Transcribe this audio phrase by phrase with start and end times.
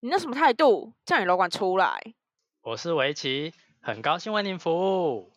[0.00, 0.92] 你那什么态度？
[1.06, 1.98] 叫你楼管出来！
[2.60, 5.32] 我是围棋，很高兴为您服务。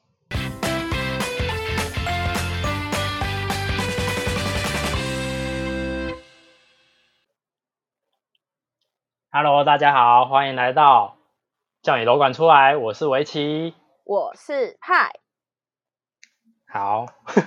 [9.31, 11.17] Hello，大家好，欢迎来到
[11.81, 12.75] 叫你楼管出来。
[12.75, 13.73] 我是围棋，
[14.03, 15.13] 我是派。
[16.67, 17.05] 好，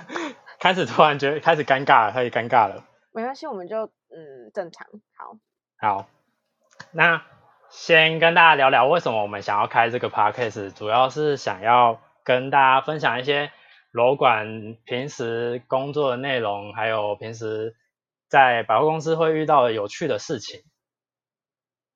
[0.59, 2.83] 开始突然觉得开始尴尬了，开始尴尬了。
[3.11, 4.87] 没关系，我们就嗯正常。
[5.15, 5.37] 好，
[5.77, 6.07] 好，
[6.95, 7.23] 那
[7.71, 13.51] 先跟大家聊聊为什么我们想要开这个 podcast，主要是想要跟大家分享一些
[13.91, 17.75] 楼管平时工作的内容，还有平时
[18.29, 20.61] 在百货公司会遇到的有趣的事情。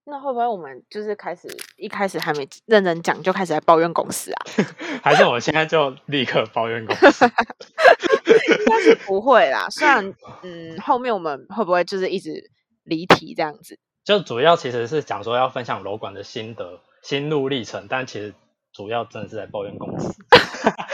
[0.09, 4.39] 那会不会我们就是开始一开始还没认真讲就开始在抱怨公司啊？
[5.03, 7.25] 还是我们现在就立刻抱怨公司？
[8.59, 9.67] 应该是不会啦。
[9.69, 12.49] 虽然嗯，后面我们会不会就是一直
[12.83, 13.77] 离题这样子？
[14.07, 18.33] 就主要其实是讲说要分享楼管的心得、心路历程，但其实
[18.71, 20.15] 主要真的是在抱怨公司。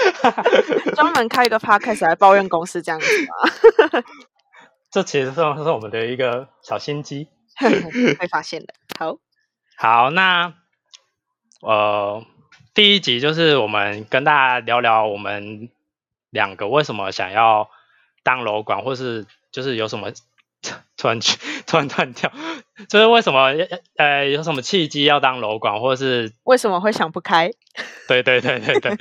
[0.96, 4.04] 专门开一个 podcast 来抱怨公司这样子吗？
[4.90, 7.28] 这其实算是我们的一个小心机。
[8.18, 8.74] 被发现的。
[8.98, 9.20] 好，
[9.78, 10.56] 好，那
[11.62, 12.26] 呃，
[12.74, 15.70] 第一集就是我们跟大家聊聊我们
[16.32, 17.70] 两个为什么想要
[18.24, 20.10] 当楼管，或是就是有什么
[20.98, 21.20] 突然
[21.68, 22.32] 突然断掉，
[22.90, 23.52] 就是为什么
[23.98, 27.52] 呃有什么契机要当楼管，或者是为什么会想不开？
[28.08, 28.98] 对对对对对。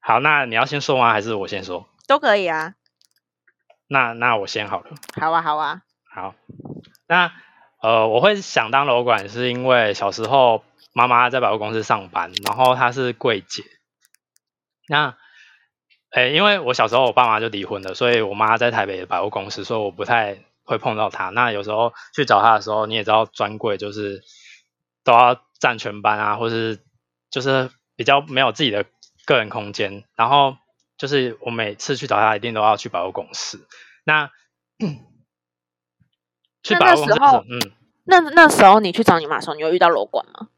[0.00, 1.12] 好，那你要先说吗？
[1.12, 1.86] 还是我先说？
[2.08, 2.74] 都可以啊。
[3.86, 4.90] 那那我先好了。
[5.20, 5.82] 好啊，好啊。
[6.12, 6.34] 好。
[7.06, 7.32] 那
[7.80, 13.62] 呃，我会想当楼管，是因为小时候妈妈在百货公司上班，然后她是柜姐。
[14.88, 15.16] 那，
[16.12, 21.30] 哎，因为我小时候我爸妈就离婚了，所以我妈在台北的百货公司，所以我不太会碰到她。
[21.30, 24.22] 那有时候去找她的时候，你也知道专柜就是
[25.04, 26.80] 都要占全班啊，或是
[27.30, 28.84] 就是比较没有自己的
[29.24, 30.04] 个人空间。
[30.14, 30.58] 然后
[30.98, 33.66] 就是我每次去找她，一定都要去百货公司。
[34.04, 34.30] 那
[36.62, 37.14] 去百货公司，
[37.48, 37.72] 嗯，
[38.04, 40.48] 那那时候你去找你妈的时候，你有遇到楼管吗？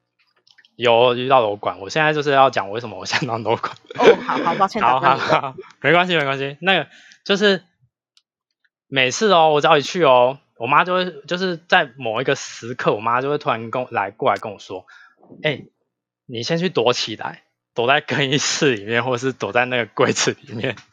[0.77, 3.73] 有遇到楼管，我现在就是要讲为什么我想当楼管。
[3.99, 6.57] 哦，好好抱歉，好好好，没关系没关系。
[6.61, 6.89] 那个
[7.25, 7.62] 就是
[8.89, 14.87] 每次哦，我只要一去哦，我妈就会就是在某一个时刻，我妈就会突然跟来过来跟我说
[15.43, 15.65] ：“哎，
[16.27, 17.43] 你先去躲起来，
[17.75, 20.77] 躲在更衣室里面，或者是躲在那个柜子里面。”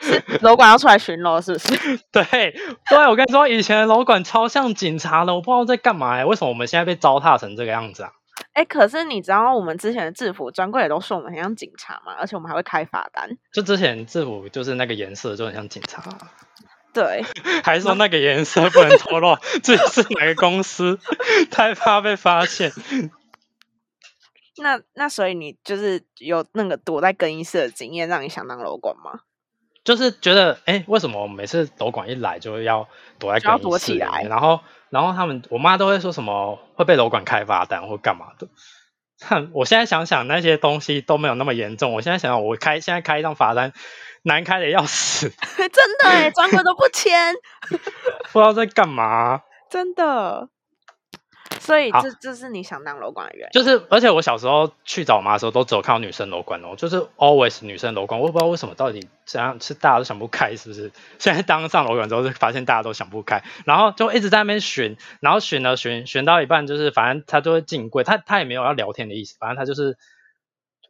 [0.00, 1.98] 是楼管要出来巡逻是不是？
[2.12, 2.24] 对
[2.88, 8.12] 对，我跟你说，以前的楼管超像警察的，我不知道在干嘛哎，为什么我们现在被糟蹋成这个样子啊？
[8.52, 13.30] 哎，可是你知道我们之前的制服专柜也都说我们很像警察嘛，而且我们还会开罚单。
[13.52, 16.02] 就之前制服就是那个颜色就很像警察。
[16.92, 17.22] 对，
[17.64, 20.98] 还说那个颜色不能透露 自己是哪个公司，
[21.50, 22.70] 太怕被发现。
[24.58, 29.20] 那那所以你就是有那个躲在更衣室的经验，让你想当楼管吗？
[29.84, 32.88] 就是觉得，哎，为什么每次楼管一来就要
[33.18, 34.28] 躲在更衣室里面？
[34.28, 34.60] 然后，
[34.90, 38.48] 然后他们我妈都会说什么会被楼管开罚单或干嘛的。
[39.24, 41.92] 哼，我现在想想那些东西都没有那么严重。
[41.92, 43.72] 我现在想想，我开现在开一张罚单，
[44.22, 45.30] 难开的要死。
[45.56, 45.68] 真
[46.02, 47.34] 的哎，专柜都不签，
[48.32, 49.42] 不知道在干嘛。
[49.70, 50.48] 真的。
[51.62, 60.90] 所以这这是你想当楼管的原因，就是，而且我小时候去找我妈的时候，都只有看到女生楼管哦，就是 always 女生楼管，我不知道为什么，到底怎样是大家都想不开，是不是？
[61.18, 69.96] 现在当上楼管之后，就发现大家都想不开，然后就一直在那边选，然后选了选选到一半，就是反正他就会进柜，他他也没有要聊天的意思，反正他就是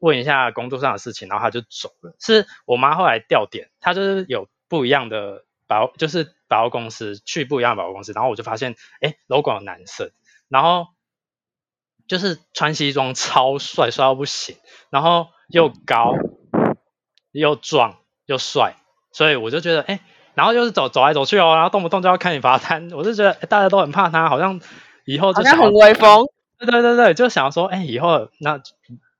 [0.01, 2.15] 问一下工作上的事情，然后他就走了。
[2.19, 10.11] 是我妈后来调点，她就是有不一样的保，就是百货公司去不一样的百货公司，然后我就发现，哎，楼管有男生。
[10.53, 10.89] 然后
[12.07, 14.55] 就是穿西装超帅，帅到不行，
[14.91, 16.13] 然后又高
[17.31, 17.97] 又壮
[18.27, 18.77] 又帅，
[19.13, 20.01] 所以我就觉得哎，
[20.35, 24.61] 然后就是走走来走去哦，然后动不动就要看你罚单，我就觉得大家都很怕他，好像
[25.07, 26.27] 以后就像很威风，
[26.59, 28.61] 对对对对，就想说哎，以后那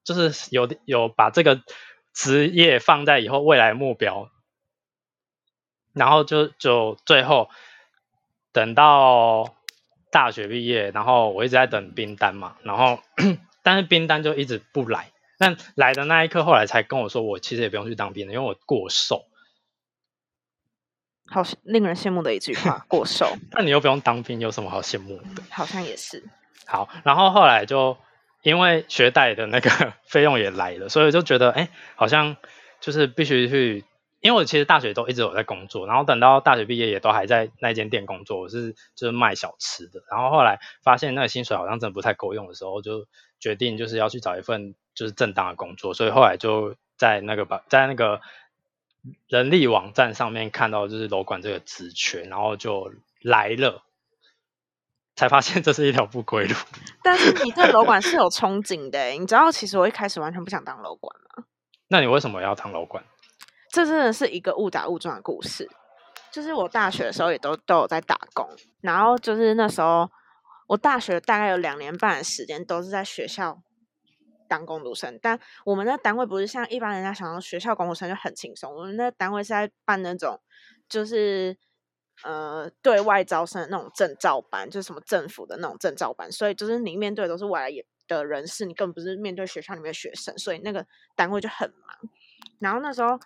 [0.05, 1.63] 就是有有把这个
[2.13, 4.29] 职业放在以后未来目标，
[5.95, 7.49] 然后就就最后
[8.53, 9.55] 等到。
[10.13, 13.01] 大学毕业，然后我一直在等冰单嘛，然后
[13.65, 15.11] 但是冰单就一直不来。
[15.39, 19.25] 但来的那一刻，后来才跟我说，我其实也不用去当兵了，因为我过瘦。
[21.27, 23.27] 好令人羡慕的一句话， 过瘦。
[23.53, 25.43] 那你又不用当兵，有什么好羡慕的？
[25.51, 26.23] 好像也是。
[26.67, 27.97] 好，然后后来就
[28.43, 32.37] 因为学贷的那个 费用也来了，所以就觉得哎，好像
[32.81, 33.85] 就是必须去
[34.23, 40.01] 因为我其实大学都一直有在工作，然后等到大学毕业也都还在那间店工作，我是就是卖小吃的。
[40.09, 43.07] 然后后来发现那个薪水好像真的不太够用的时候，就
[43.41, 48.21] 决定就是要去找一份就是正当的工作，所以后来就在那个把在那个
[49.27, 52.93] 人力网站上面看到就是楼管这个职缺，然后就
[53.23, 53.83] 来了，
[55.17, 56.55] 才发现这是一条不归路。
[57.03, 61.45] 但是你对楼管是有憧憬的欸，你知道其实我一开始完全不想当楼管吗？
[61.91, 63.03] 那你为什么要当楼管？
[63.73, 65.69] 这真的是一个误打误撞的故事。
[66.31, 68.49] 就是我大学的时候也都都有在打工，
[68.81, 70.11] 然后就是那时候
[70.67, 73.61] 我大学大概有两年半的时间都是在学校
[74.49, 80.41] 当工读生，但我们那单位不是像一般人家想到学校工读生就很轻松，我们那单位是在办那种
[80.89, 81.55] 就是
[82.25, 92.11] 呃对外招生的那种证照班，就是什么政府的那种证照班，所以就是你面对的都是外来的人士，你根本不是面对学校里面的学生，所以那个单位就很忙。
[92.59, 93.19] 然后那时候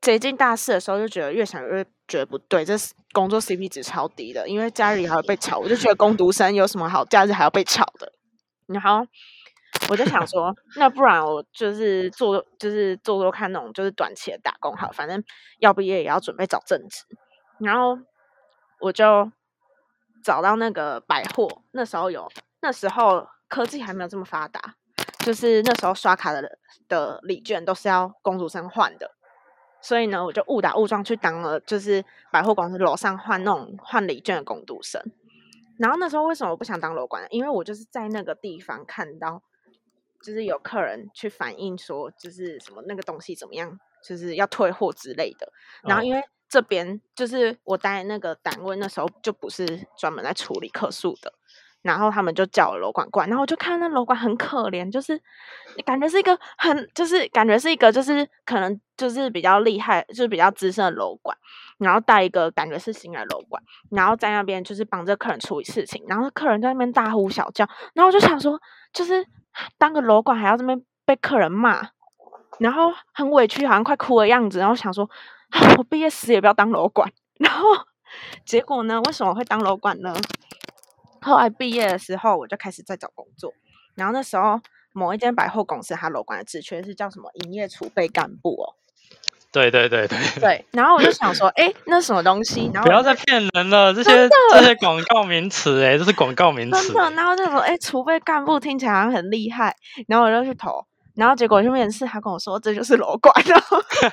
[0.00, 2.74] 接近大四的时候，就觉得越想越觉得不对，这
[3.12, 8.12] 工作 CP 值超低的，因为假日还要被炒，我就觉得工读生有什么好假日还要被炒的。
[8.66, 9.06] 然后
[9.88, 15.22] 我就想说，那不然我就是做就是做做看那种就是短期的打工好，反正
[15.58, 17.04] 要毕业也要准备找正职。
[17.58, 17.98] 然后
[18.78, 19.30] 我就
[20.24, 22.26] 找到那个百货，那时候有
[22.62, 24.76] 那时候科技还没有这么发达，
[25.18, 26.58] 就是那时候刷卡的
[26.88, 29.10] 的礼券都是要工读生换的，
[29.82, 35.02] 所以呢，我就误打误撞去当了就是百货公司楼上换那种换礼券的工读生。
[35.78, 37.28] 然后那时候为什么我不想当楼管呢？
[37.30, 39.42] 因为我就是在那个地方看到，
[40.22, 45.50] 就是有客人去反映说，就是什么那个东西怎么样，就是要退货之类的。
[45.82, 51.32] 然后哦因为这边就是我待那个单位，那时候就不是专门在处理客诉的，
[51.82, 55.20] 然后他们就叫我楼管过，然后我就看那楼管很可怜，就是
[55.84, 61.36] 感觉是一个很，就是感觉是一个就是可能就是比较厉害，就是比较资深的楼管，
[61.78, 68.60] 然后带一个感觉是新来的楼管，然后在那边就是帮这客人处理事情，然后客人在那边大呼小叫，然后我就想说，
[68.92, 69.26] 就是
[69.78, 71.88] 当个楼管还要这边被客人骂，
[72.58, 75.08] 然后很委屈，好像快哭的样子，然后想说，
[75.78, 77.10] 我毕业死也不要当楼管。
[77.38, 77.66] 然后
[78.44, 80.14] 结果呢，为什么会当楼管呢？
[81.20, 83.52] 后来毕业的时候，我就开始在找工作，
[83.94, 84.60] 然后那时候
[84.92, 88.74] 某一间百货公司，它楼管的职缺是叫什么营业储备干部哦。
[89.52, 92.70] 对对对对，对，然后我就想说，哎，那什么东西？
[92.72, 96.94] 然后不要再骗人了，这些这些广告名词，哎，这是广告名词真。
[96.94, 99.74] 的，然后就说，哎，储备干部听起来好像很厉害，
[100.06, 100.86] 然后我就去投，
[101.16, 103.34] 然后结果去面试，他跟我说这就是楼管，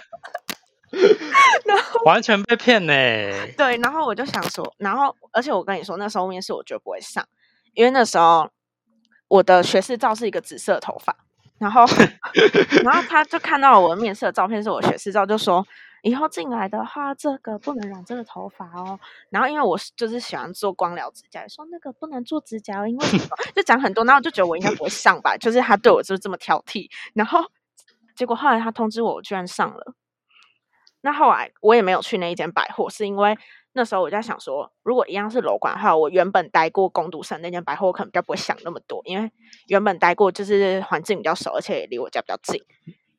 [1.66, 2.94] 然后 完全被骗呢。
[3.58, 7.26] 对，然后我就想说，然后而且我跟你说，那时候面试我绝对不会上，
[7.74, 8.50] 因为那时候
[9.28, 11.16] 我的学士照是一个紫色头发，
[11.58, 11.86] 然后
[12.84, 15.66] 然后他就看到我的面试的照片是我学士照，就说
[16.04, 18.98] 以后进来的话，这个不能染这个头发哦。
[19.30, 27.40] 然后因为我就是喜欢做光疗指甲，说那个不能做指甲哦，因为什么就讲很多，然后我就觉得我应该不会上吧，就是他对我就是这么挑剔，然后
[28.16, 29.94] 结果后来他通知我，我居然上了。
[31.08, 33.34] 那后来我也没有去那一间百货，是因为
[33.72, 39.32] 那时候我在想说，如果一样是楼管的话，我原本待过工读生那间百货，我可能比较不会想那么多，因为
[39.68, 42.62] 原本待过就是环境比较熟，而且也离我家比较近。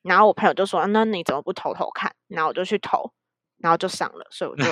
[0.02, 3.10] 然后我朋友就说：“那你怎么不投投看？”然后我就去投，
[3.56, 4.64] 然后就上了，所以我就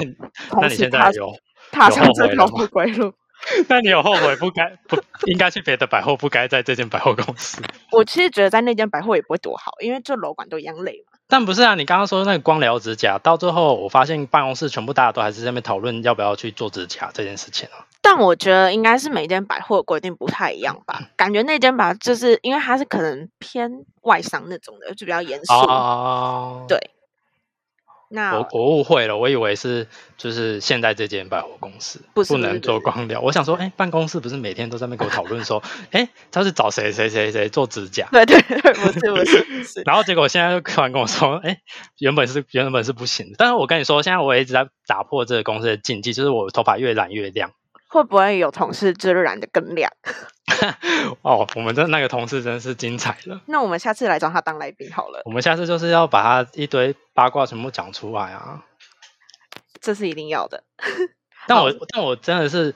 [0.50, 1.30] 同时踏现在？
[1.72, 3.14] 踏上这条不归路。
[3.68, 7.62] 那你有后悔不该不应该去别的百货，不该在这间百货公司？
[7.92, 11.15] 我其实觉得在那间百货也不会多好，因为这楼管都一样累嘛。
[11.28, 17.84] 但不是啊，你刚刚说那个光疗指甲，到最后我发现办公室全部大家都还是在那边讨论要不要去做指甲这件事情啊。
[18.00, 25.52] 但我觉得应该是每间百货的规定不太一样吧，感觉那间吧，就是因为它是可能偏外商那种的，就比较严肃。
[25.52, 26.78] 哦，对
[28.08, 33.20] 那我我误会了，我以为是就是现在这间百货公司不不能做光疗。
[33.20, 41.58] 我想说，哎，办公室不是每天都在那边跟我讨论说，哎，他是找谁谁谁谁做指甲，对对对，不是不是不是， 然后结果现在又突然跟我说，哎，
[41.98, 43.34] 原本是原本是不行的。
[43.38, 47.50] 但是我跟你说，现在我也一直在打破这个公司的禁忌，就是我头发越染越亮。
[47.96, 49.90] 会不会有同事就是染的更亮？
[51.22, 53.40] 哦，我们的那个同事真是精彩了。
[53.46, 58.64] 那我们下次来找他当来宾好了，我们下次就是要把他一堆八卦全部讲出来啊！
[59.80, 60.62] 这是一定要的。
[61.48, 62.74] 但我但我真的是，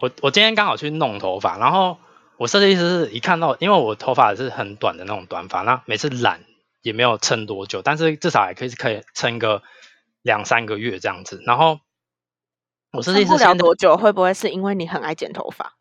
[0.00, 1.98] 我我今天刚好去弄头发，然后
[2.36, 6.40] 我设计师是一看到，因为我头发是很短的那种短发，那每次染
[6.82, 9.62] 也没有撑多久，但是至少还可以可以撑个
[10.22, 11.42] 两三个月这样子。
[11.46, 11.80] 然后
[12.92, 15.72] 我设计撑不了多久，会不会是因为你很爱剪头发？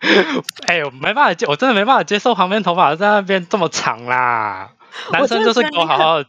[0.66, 4.70] 哎、我没办法接，我真的没办法接受旁边头发在那边这么长啦。
[5.10, 6.26] 男生就是给我好好的、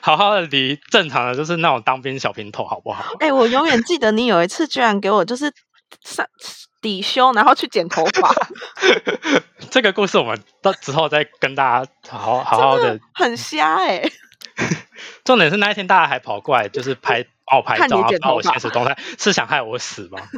[0.00, 3.14] 好好的理正常的，就是那种当兵小平头，好不好？
[3.18, 5.50] 哎、我永远记得你有一次居然给我就是
[6.04, 6.24] 上
[6.80, 8.32] 底胸，然后去剪头发，
[9.70, 13.00] 这个故事我们到之后再跟大家好好好的。
[13.14, 14.08] 很瞎哎、
[15.24, 20.20] 重点是那一天大家还跑过来，就是拍帮我拍照，看你然后发我现实动态，是想害我死吗？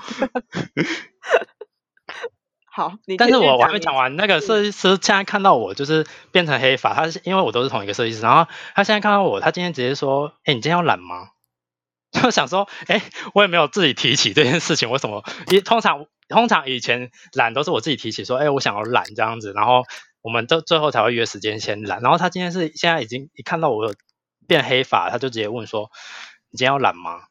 [2.71, 11.31] 好，你但是我我还没讲完，那个设计师现在看到我就是变成黑发，他是因为我都是同一个设计师，然后他现在看到我，他今天直接说：“哎、你今天要懒吗？”
[12.13, 13.03] 就想说，哎、
[13.35, 15.25] 我也没有自己提起这件事情，为什么？
[15.51, 19.85] 一通常通常以前懒都是我自己提起说，哎、我想要懒这样子，然后
[20.21, 22.01] 我们都最后才会约时间先懒。
[22.03, 23.95] 然后他今天是现在已经一看到我有
[24.47, 25.91] 变黑发，他就直接问说
[26.57, 27.25] ：“你今天要懒吗？”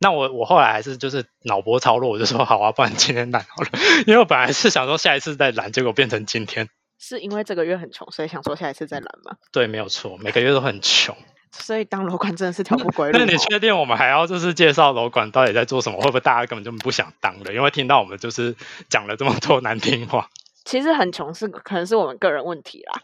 [0.00, 3.68] 那我我后来还是就是脑波超弱，我就说好啊，不然今天懒好了，
[4.06, 6.68] 因为我本来是想说下一次再懒，结果变成今天。
[6.98, 9.36] 是因为这个月很穷，所以想说下一次再懒吗。
[9.52, 11.14] 对，没有错，每个月都很穷。
[11.52, 13.38] 所以当楼管真的是条不归路那 你哦。
[13.48, 15.98] 确定我们还要就是介绍楼管到底在做什么？
[16.00, 17.54] 会不会大家根本就不想当了？
[17.54, 18.54] 因为听到我们就是
[18.90, 20.28] 讲了这么多难听话。
[20.66, 23.00] 其实很穷是可能是我们个人问题啦。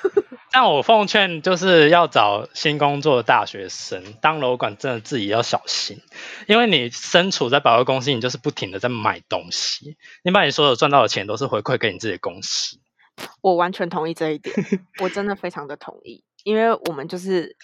[0.52, 6.00] 但我奉劝就是要找新工作的大学生当楼管，真的自己要小心，
[6.46, 12.78] 因为你身处在百货公司，你就是不停的在买东西，你把你所有赚到的钱都是回馈给你自己的公司。
[13.40, 14.54] 我完全同意这一点，
[15.02, 17.56] 我真的非常的同意，因为我们就是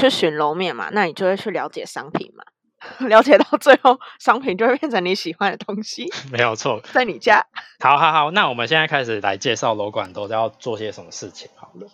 [0.00, 2.44] 去巡楼面嘛，那你就会去了解商品嘛，
[3.08, 6.80] 了解到最后，商品就会变成你喜欢的东西， 没有错。
[6.92, 7.46] 在你家。
[7.80, 11.88] 好好好，那我们现在开始来介绍楼管都要做些什么事情好了。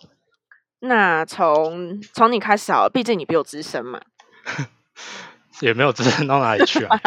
[0.79, 4.01] 那从从你开始好了，毕竟你比我资深嘛。
[5.61, 6.97] 也没有资深到哪里去啊。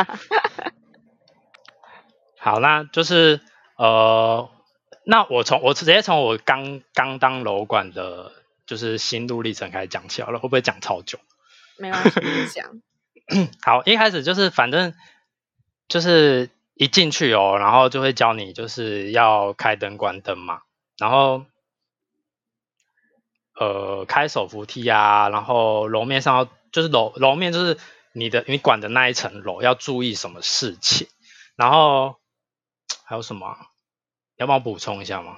[2.39, 3.41] 好，那就是
[3.77, 4.51] 呃，
[5.07, 8.31] 那我从我直接从我刚刚当楼管的，
[8.67, 11.19] 就是心路历程开始讲起好了，会不会讲超久？
[11.79, 12.83] 没关系，讲。
[13.62, 14.95] 好，一开始就是反正
[15.89, 20.62] 就是一进去哦，然后就会教你就是要开灯关灯嘛，
[20.99, 21.45] 然后
[23.59, 27.79] 呃开手扶梯啊，然后楼面上要就是楼楼面就是
[28.12, 31.09] 你的你管的那一层楼要注意什么事情，
[31.57, 32.17] 然后
[33.05, 33.59] 还有什么啊、
[34.37, 35.37] 要帮我补充一下吗？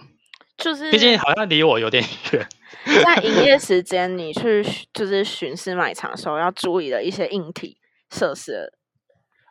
[0.57, 2.49] 就是毕竟好像离我有点远。
[3.03, 7.77] 在营业时间，你去就是巡视卖场的时候，要注意的一些硬体
[8.15, 8.73] 设施。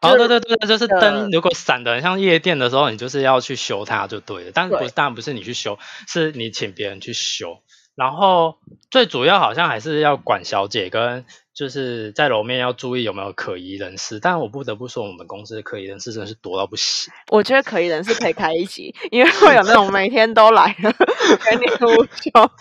[0.02, 4.52] 哦，对对对，就是灯如果闪的很像夜店的时候，你就是要去修它就对了。
[4.54, 7.60] 但是不对是，当然不是你去修，是你请别人去修。
[7.96, 8.58] 然后
[8.90, 14.20] 最主要好像还是要管小姐跟就是在楼面要注意有没有可疑人士。
[14.20, 17.14] 但我不得不说，我们公司的可疑人士真的是多到不行。
[17.30, 22.52] 我觉得可疑人士可以开一集，因为会有那种每天都来的给你午休。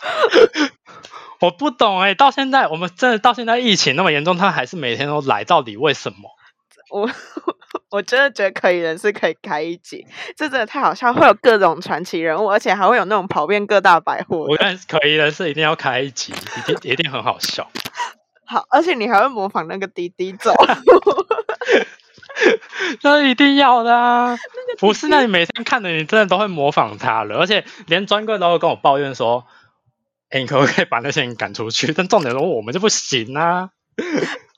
[1.40, 6.30] 我不懂哎、到现在我们真的到现在疫情那么严重，他还是每天都来，到底为什么？
[6.92, 7.10] 我
[7.90, 10.06] 我真的觉得可疑人士可以开一集，
[10.36, 14.52] 这真的太好笑，会有各种传奇人物，而且还会有那种跑遍各大百货的。
[14.52, 17.68] 我看可疑人士一定要开一集，一定一定很好笑。
[18.52, 20.52] 好，而且你还会模仿那个滴滴走。
[23.02, 24.36] 那一定要的啊！
[24.78, 29.46] 不是，那你每天看的，你真的都会模仿他了，而且连专柜都会跟我抱怨说
[30.28, 33.70] ：“哎、你可不可以把那些人赶出去？”但重点说我们就不行啊！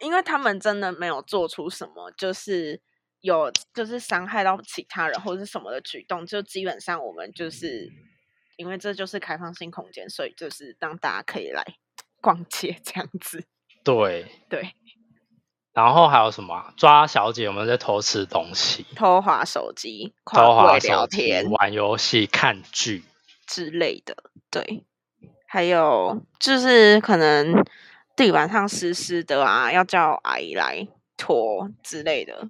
[0.01, 2.81] 因为他们真的没有做出什么，就是
[3.21, 7.89] 有就是伤害到其他人或者是什么的举动，就基本上我们就是
[8.57, 11.65] 因为这就是开放性空间，所以就是让大家可以来
[12.21, 13.45] 逛街这样子。
[13.85, 14.75] 对，对，
[15.73, 21.51] 然后还有什么啊、抓小姐有没有在偷吃东西、偷滑手机、偷滑聊、天。
[21.51, 23.05] 玩游戏、看剧？
[23.47, 24.17] 之类的，
[24.51, 24.85] 对，
[25.47, 27.63] 还有就是可能
[28.17, 30.89] 地板上湿湿的啊，要叫阿姨来
[31.19, 32.49] 拖之类的。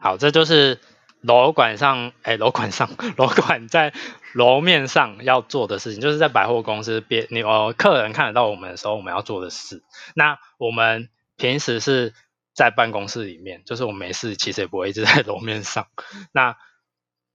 [0.00, 0.80] 好，这就是
[1.20, 3.92] 楼管上，哎，楼管上， 楼管在
[4.32, 9.82] 楼面上要做的事情，就是在百货公司别你呃客人看得到我们的时候，我们要做的事。
[10.14, 12.14] 那我们平时是
[12.54, 15.88] 在办公室里面，就是我们没事其实也不会一直在楼面上。
[16.32, 16.56] 那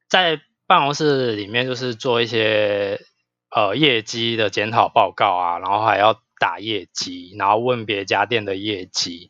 [0.08, 3.02] 在办公室里面就是做一些
[3.50, 9.30] 呃业绩的检讨报告啊，然后还要打业绩，然后问别家店的业绩。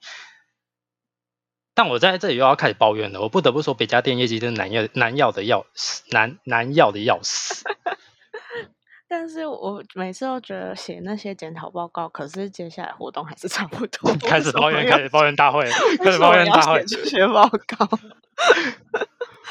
[1.75, 7.63] 但我在这里又要开始抱怨了，我不得不说，别家店业绩真的难要难要的要死，难难要的要死。
[9.07, 14.11] 但是我每次都觉得写那些检讨报告，可是接下来活动还是差不多。
[14.27, 15.63] 开始抱怨，开始抱怨大会，
[16.03, 16.83] 开始抱怨大会。
[16.85, 17.87] 这些报告？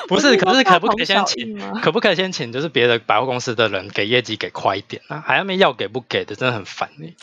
[0.09, 1.57] 不是，可是可不可以先请？
[1.81, 5.23] 可不可以先请就是别的百货公司的人给业绩给快一点啊？
[5.25, 7.14] 还要没要给不给的，真的很烦欸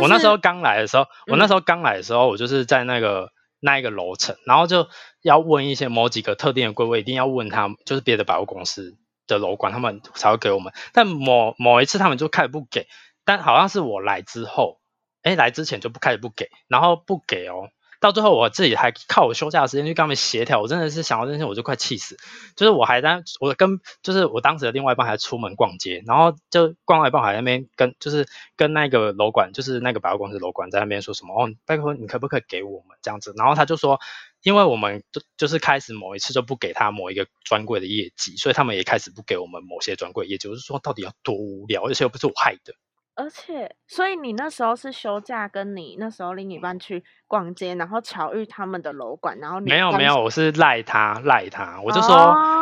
[0.00, 4.88] 我那时候刚来的时候，我那嗯时候刚来的时候，我就是在那个那一个楼层，然后就
[5.22, 8.96] 要问一些某几个特定的柜位，一定要问他，就是别的百货公司
[9.26, 10.72] 的楼管，他们才会给我们。
[10.92, 12.86] 但某某一次他们就开始不给，
[13.24, 14.80] 但好像是我来之后，
[15.22, 17.70] 哎，来之前就不开始不给，然后不给哦。
[18.06, 22.16] 到最后我自己还靠我休假的时间去跟他们协调，我真的是想到这件事我就快气死。
[22.54, 33.34] 就是我还在我跟就是我当时的另外一半还出门逛街，然后就逛到一半还那边跟就是跟那个楼管，就是那个百货公司楼管在那边说什么哦，拜托你可不可以给我们这样子？
[33.36, 33.98] 然后他就说，
[34.42, 40.48] 因为我们就就是开始某一次就不给他某一个专柜的业绩，所以他们也开始不给我们某些专柜业绩。
[40.48, 42.72] 我就说到底要多无聊，而且又不是我害的。
[43.16, 52.14] 而且，所以你那时候是休假，跟你那时候另一半去逛街，然后巧遇他们的楼管，然后你没有没有，我是赖他赖他，我就说。
[52.14, 52.52] 哦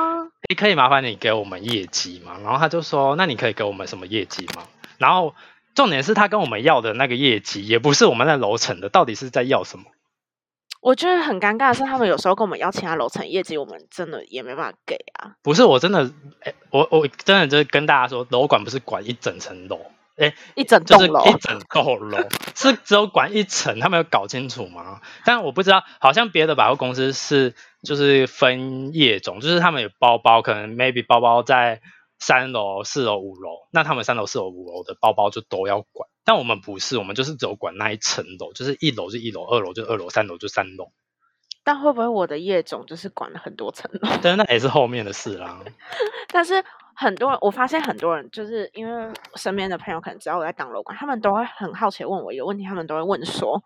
[0.51, 2.37] 诶，可以麻烦你给我们业绩嘛？
[2.43, 4.65] 然后他就说，那你可以给我们什么业绩吗？
[4.99, 5.35] 然后
[5.75, 9.87] 重点是他跟我们要的那个业绩，也不是我们那楼层的，到底是在要什么？
[10.83, 15.33] 我觉得很尴尬的是，他们有时候跟我们要其他楼层业绩，我们真的也没办法给啊。
[15.43, 16.11] 不是我真的，
[16.43, 19.81] 诶，我我真的就是跟大家说，楼管不是管一整层楼，
[20.17, 22.19] 诶，一整就是栋楼，一整栋楼，
[22.55, 25.01] 是只有管一层，他们有搞清楚吗？
[25.25, 31.81] 但我不知道，好像别的百货公司是就是分业种，就是他们有包包，可能 maybe 包包在
[32.19, 36.09] 三楼、四楼、五楼，那他们三楼、四楼、五楼的包包就都要管。
[36.25, 40.93] 但我们不是，我们就是只有管那一层楼，就是一楼就一楼，二楼就二楼，三楼就三楼。
[41.65, 44.09] 但会不会我的业种就是管了很多层楼？
[44.23, 45.61] 但是那也是后面的事啦。
[46.29, 46.65] 但是
[46.97, 53.63] 很多人，我发现很多人就是因为身边的朋友可能知道我在当楼管，他们都会很好奇地问我一个问题，他们都会问说：“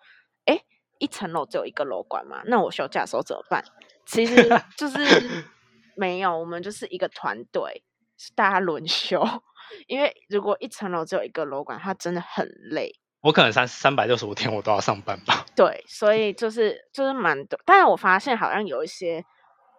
[0.47, 0.59] 哎，
[0.99, 2.43] 一层楼只有一个楼管嘛？
[2.47, 3.63] 那我休假的时候怎么办？”
[4.07, 4.99] 其实 就是
[5.97, 7.83] 没有，我们就是一个团队，
[8.17, 9.23] 是大家轮休。
[9.87, 12.91] 因为如果一层楼只有一个楼管，他真的很累。
[13.21, 15.45] 我可能三三百六十五天我都要上班吧。
[15.55, 19.23] 对，所以就是就是蛮多，但是我发现好像有一些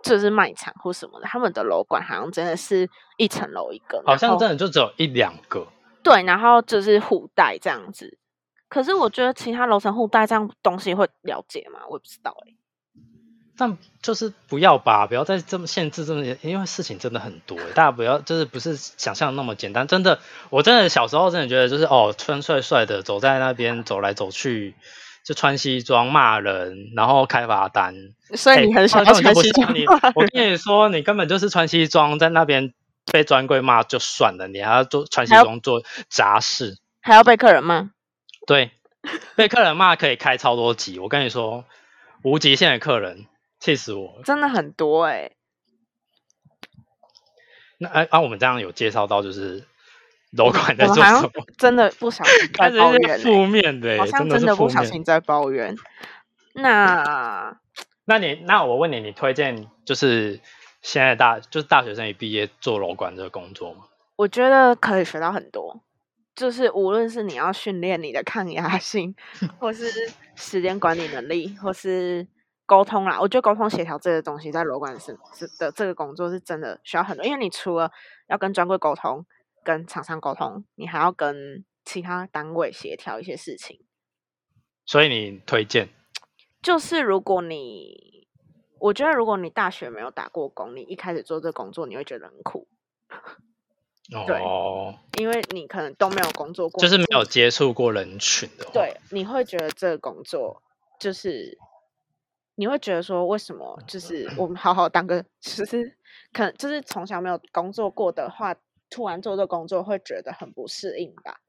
[0.03, 5.67] 就是卖场或什么的，他们的楼管好像真的是一层楼一个，好像真的就只有一两个。
[6.01, 8.17] 对，然后就是互带这样子。
[8.69, 11.79] 可是我觉得其他楼层互带这样东西会了解吗？
[11.89, 12.53] 我也不知道哎、
[13.57, 19.87] 但就是不要吧，不要再这么限制这么，因为事情真的很多欸，大家不要就是不是想象那么简单。
[19.87, 24.75] 真的，我真的小时候真的觉得就是哦，穿帅帅的走在那边走来走去，
[25.23, 27.95] 就穿西装骂人，然后开罚单。
[28.35, 32.73] 所以你很想要根本就不是穿西装你，我跟你说，你根本就是穿西装在那边
[33.11, 36.77] 被专柜骂就算了，你还要做穿西装做杂事。
[37.01, 37.91] 还要被客人骂？
[38.45, 38.71] 对，
[39.35, 40.99] 被客人骂可以开超多集。
[40.99, 41.65] 我跟你说，
[42.23, 43.25] 无极限的客人，
[43.59, 44.23] 气死我了。
[44.23, 45.31] 真的很多哎、
[47.77, 49.63] 那哎啊，我们这样有介绍到就是
[50.31, 54.69] 楼管在做什么， 真的不小心在抱怨、负面的、欸，好像真的不。
[54.69, 55.75] 小心在抱怨。
[56.53, 57.57] 那
[58.05, 60.39] 那你那我问你，你推荐就是
[60.81, 63.85] 现在大就是大学生一毕业做楼管这个工作吗？
[64.15, 65.81] 我觉得可以学到很多，
[66.35, 69.15] 就是无论是你要训练你的抗压性，
[69.59, 69.85] 或是
[70.35, 72.27] 时间管理能力，或是
[72.65, 73.19] 沟通啦。
[73.19, 77.91] 我觉得沟通协调这个东西，在楼管是是的这个工作是真的需要很多，因为你除了
[78.27, 79.25] 要跟专柜沟通、
[79.63, 83.81] 跟厂商沟通，你还要跟其他单位协调一些事情。
[84.85, 85.89] 所以你推荐
[86.61, 88.27] 就是如果你，
[88.79, 92.67] 我觉得如果你大学没有打过工，你一开始做这工作，你会觉得很苦，
[94.09, 100.63] 对哦，因为你可能都没有工作过，就是没有接触过人群的，对，你会觉得这个工作
[100.99, 101.57] 就是，
[102.55, 105.95] 你会觉得说，为什么就是我们好好当个， 就是
[106.33, 108.55] 可能就是从小没有工作过的话，
[108.89, 111.39] 突然做这工作会觉得很不适应吧？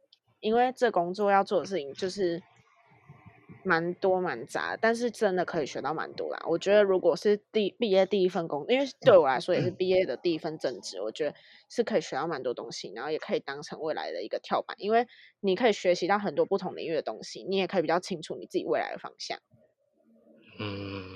[0.41, 2.43] 因为这工作要做的事情就是
[3.63, 6.41] 蛮多蛮杂，但是真的可以学到蛮多啦。
[6.49, 11.35] 我觉得如果是第毕业第一份工，因为对我来说也是毕业的第一份正职，我觉得
[11.69, 15.07] 是可以学到蛮多东西，然后也可以当成未来的一个跳板，因为
[15.41, 19.39] 你可以学习到很多不同领域的东西，你也可以比较清楚你自己未来的方向。
[20.59, 21.10] 嗯，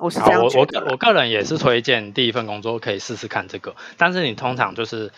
[0.00, 0.66] 我是，这样我我。
[0.66, 5.12] 个我个人也是推荐第一份工作可以试试看这个，但是你通常就是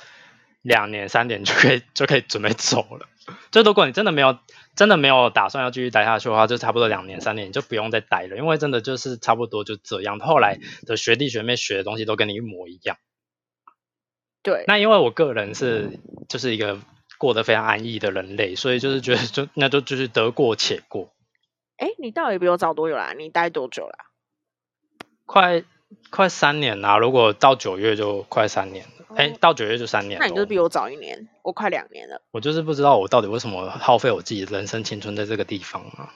[0.60, 3.06] 两年三年就可以就可以准备走了。
[3.52, 4.36] 就如果你真的没有
[4.74, 10.18] 真的没有打算要继续待下去的话，就差不多两年三年你就不用再待了，因为真的就是差不多就这样。
[10.18, 12.96] 后来的学弟学妹学的东西都跟你一模一样。
[14.42, 16.80] 对，那因为我个人是就是一个
[17.16, 21.12] 过得非常安逸的人类，所以就是觉得就那就就是得过且过。
[21.76, 23.14] 哎，你到底比我早多久啦？
[23.16, 23.94] 你待多久啦？
[25.32, 25.64] 快
[26.10, 30.26] 快三年啦、如果到九月就快三年了，哎、哦到九月就三年了。
[30.26, 31.26] 那你就是比我早一年。
[31.40, 32.20] 我快两年了。
[32.32, 36.12] 我就是不知道我到底为什么耗费我自己的人生青春在这个地方啊。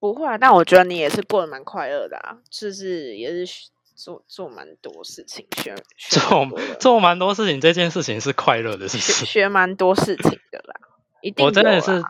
[0.00, 6.48] 不会啊，但我觉得你也是过得蛮快乐的啊，就是也是做做蛮多事情，学学做
[6.80, 9.26] 做蛮多事情，这件事情是快乐的，事情学？
[9.44, 10.74] 学蛮多事情的啦，
[11.20, 12.02] 一定我真的是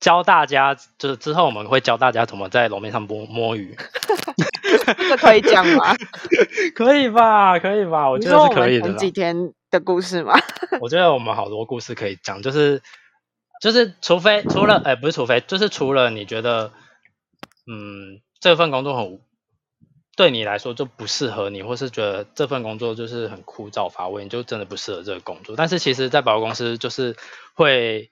[0.00, 3.76] 教大家，就是之后我们会教大家怎么在楼面上摸摸鱼，
[4.98, 5.94] 这个可以讲吗？
[6.74, 7.58] 可以吧？
[7.58, 8.08] 可以吧？
[8.10, 8.96] 我觉得是可以的啦。
[8.96, 10.34] 几天的故事吗？
[10.80, 12.82] 我觉得我们好多故事可以讲，就是
[13.60, 16.72] 就是除非除了哎、不是除非就是除了你觉得
[17.66, 19.20] 嗯这份工作很
[20.16, 25.56] 对你来说就不适合你，或是觉得这份工作就是很枯燥乏味，你就真的不适合这个工作。
[25.56, 27.16] 但是其实，在百货公司就是
[27.54, 28.10] 会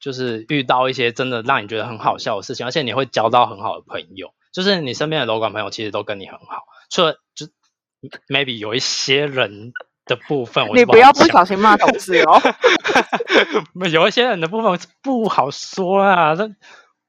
[0.00, 7.46] 就是遇到一些真的让你觉得很好笑的事情，而且你会交到很好的朋友，就是你身边的楼管朋友其实都跟你很好，除了就
[8.28, 9.72] maybe 有一些人
[10.04, 12.40] 的部分我你不要不小心骂同事哦。
[13.90, 16.56] 有一些人的部分不好说啊，但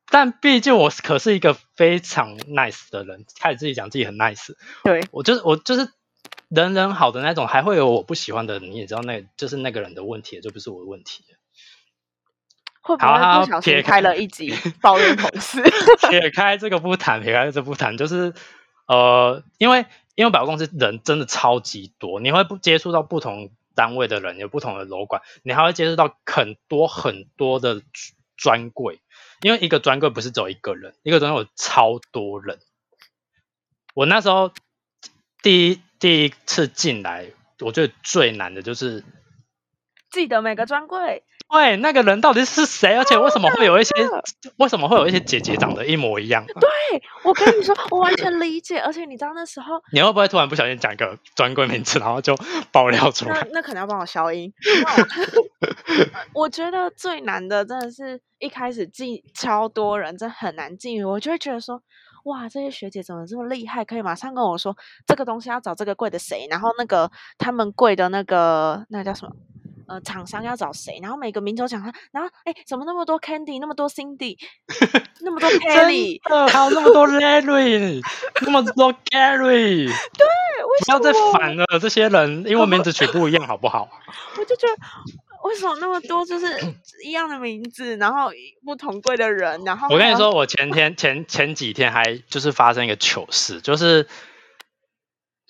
[0.10, 4.54] 但毕竟我可是一个非常 nice 的人，开始自己讲自己很 nice，
[4.84, 5.90] 对，我就是我就是
[6.50, 11.24] 人人好的那种，还会有我不喜欢的人，你也知道那就是那个人的问题，就不是我的问题。
[12.84, 15.64] 会不好好会不小撇开了一集 抱怨同事？
[16.10, 18.34] 撇开这个不谈，撇开这不谈，就是
[18.88, 27.82] 呃，因为因为百货公司人真的超级多，你会不接触到不同单位的人，有不同的楼管，你还会接触到很多很多的
[28.36, 29.00] 专柜，
[29.42, 32.60] 因为一个专柜不是只有一个人，一个专柜有超多人。
[33.96, 34.52] 我那时候
[35.42, 39.04] 第一第一次进来，我觉得最难的就是
[40.12, 42.96] 记得每个专柜，对，那个人到底是谁？
[42.98, 43.94] 而且为什么会有一些
[44.58, 46.44] 为什么会有一些姐姐长得一模一样？
[46.48, 48.80] 对我跟你说，我完全理解。
[48.80, 52.36] 而且你知道那时候，你会不会突然不小心讲一个专柜名字，然后就
[52.72, 53.48] 爆料出来？
[53.52, 54.52] 那可能要帮我消音。
[56.34, 61.12] 我 我觉得最难的真的是一开始进超多人，真很难进入。
[61.12, 61.80] 我就会觉得说，
[62.26, 64.76] 哇，这些学姐怎么这么厉害，可以马上跟我说
[65.06, 69.32] 这个东西要找这个柜的谁，然后那个他们柜的那个那叫什么？
[69.94, 70.98] 呃，厂商要找谁？
[71.04, 74.38] 然后每个名都讲他，然后哎，怎么那么多 Candy，那么多 Cindy，
[75.22, 76.20] 那么多 Kelly？
[76.50, 78.02] 还有那么多 Larry，
[78.42, 79.86] 那么多 Gary，
[80.18, 80.26] 对，
[80.66, 83.88] 为什不要再么烦了，这些人英文名字取不一样，好不好？
[84.40, 84.74] 我就觉得
[85.44, 86.48] 为什么那么多就是
[87.06, 88.32] 一样的名字，然后
[88.66, 94.08] 不同贵的人，然后我跟你说，我前天前前几天还就是发生一个糗事，就是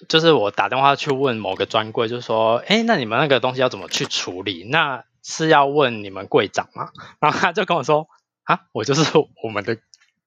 [0.08, 4.64] 就是我打电话去问某个专柜，就是说，哎，那你们那个东西要怎么去处理？
[4.70, 6.90] 那是要问你们柜长吗？
[7.20, 8.08] 然后他就跟我说，
[8.44, 9.78] 啊，我就是我们的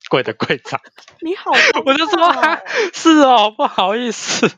[0.09, 0.81] 柜的柜长，
[1.21, 1.51] 你好
[1.85, 2.33] 我就说，
[2.95, 4.51] 是哦，不好意思，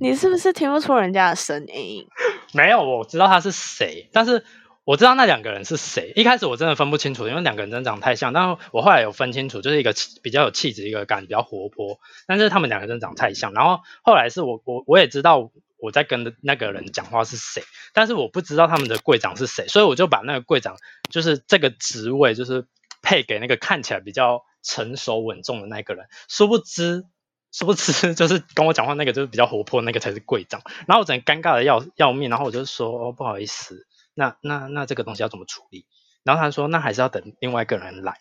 [0.00, 2.06] 你是不是听不出人家的声音？
[2.52, 4.44] 没有，我知道他是谁，但是。
[4.84, 8.34] 我知道那两个人是谁，一开始我真的分不清楚，因为两个人真的长得太像。
[8.34, 11.98] 但是我后来有分清楚，就是一个比较有气质，一个感觉比较活泼。
[12.26, 13.54] 但是他们两个真长得太像。
[13.54, 17.62] 然后后来是我我我也知道我在跟的那个人讲话是谁，
[17.94, 20.76] 但是我不知道他们的柜长是谁，所以我就把那个柜长
[21.08, 22.66] 就是这个职位就是
[23.00, 26.06] 配给那个看起来比较成熟稳重的那个人。
[26.28, 27.06] 殊不知，
[27.52, 30.60] 殊不知 就是跟我讲话那个就是比较活泼那个才是柜长。
[30.86, 33.86] 然后我整尴尬的要要命，然后我就说哦不好意思。
[34.14, 35.86] 那那那这个东西要怎么处理？
[36.22, 38.20] 然后他说那还是要等另外一个人来。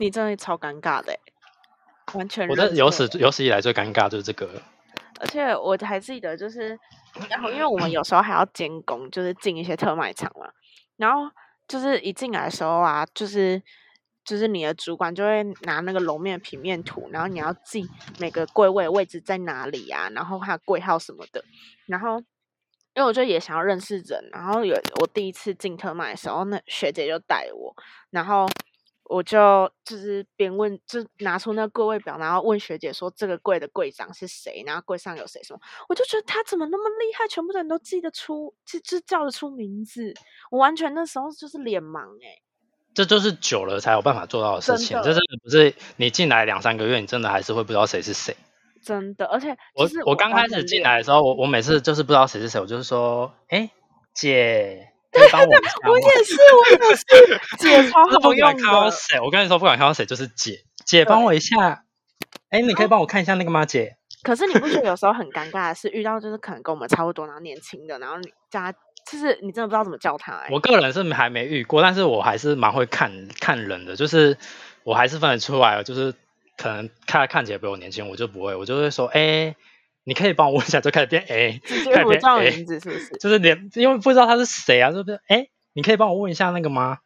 [0.00, 1.20] 你真的超尴尬的欸，
[2.14, 4.62] 完全我的有史有史以来最尴尬就是这个。
[5.20, 6.78] 而且我还记得，就是
[7.28, 10.50] 然后因为我们有时候还要监工，就是进一些特卖场嘛，
[10.96, 11.30] 然后
[11.66, 13.62] 就是一进来的时候啊，就是
[14.24, 17.84] 就是你的主管就会拿那个楼面平面图，然后你要记
[18.18, 21.44] 每个柜位位置在哪里啊，然后还有柜号什么的，
[21.86, 22.22] 然后。
[22.98, 27.72] 因为我就也想要认识人，然后有我第一次进特卖的时候，那学姐就带我，
[28.10, 28.44] 然后
[29.04, 40.12] 我就就是边问，就拿出那个柜位表，然后问学姐说这个柜的柜长是谁，然后柜上有谁什么，我就觉得他怎么那么厉害，全部的人都记得出，就就叫得出名字，
[40.50, 42.42] 我完全那时候就是脸盲哎、
[42.94, 48.36] 这就是久了才有办法做到的事情，的这真的不是你进来两三个月，你真的还是会不知道谁是谁。
[48.84, 53.70] 真的，而且我是我刚开始进来的时候，我我每次就是不知道谁是谁，我就是说，哎，
[54.14, 54.92] 姐，
[55.32, 61.84] 帮我我也是，我也是， 姐超好用管看到的，谁，我跟你说，不管看到谁就是姐，姐帮我一下。
[62.50, 63.96] 哎，你可以帮我看一下那个吗，姐？
[64.22, 68.72] 可是你不觉得有时候很尴尬的是， 遇到就是可能跟我们差不多，然后年轻的，然后你叫他，
[69.10, 70.48] 就是你真的不知道怎么叫他、欸。
[70.50, 74.36] 我个人是还没遇过，但是我还是蛮会看看人的，就是
[74.82, 76.14] 我还是分得出来，就是
[76.58, 79.56] 可能看看起来比我年轻，我就不会，我就会说，哎，
[80.04, 83.16] 你可以帮我问一下，就开始变 A，直开始变接不叫名字是不是？
[83.18, 85.20] 就是连因为不知道他是谁啊，是不是？
[85.28, 86.98] 哎，你可以帮我问一下那个吗？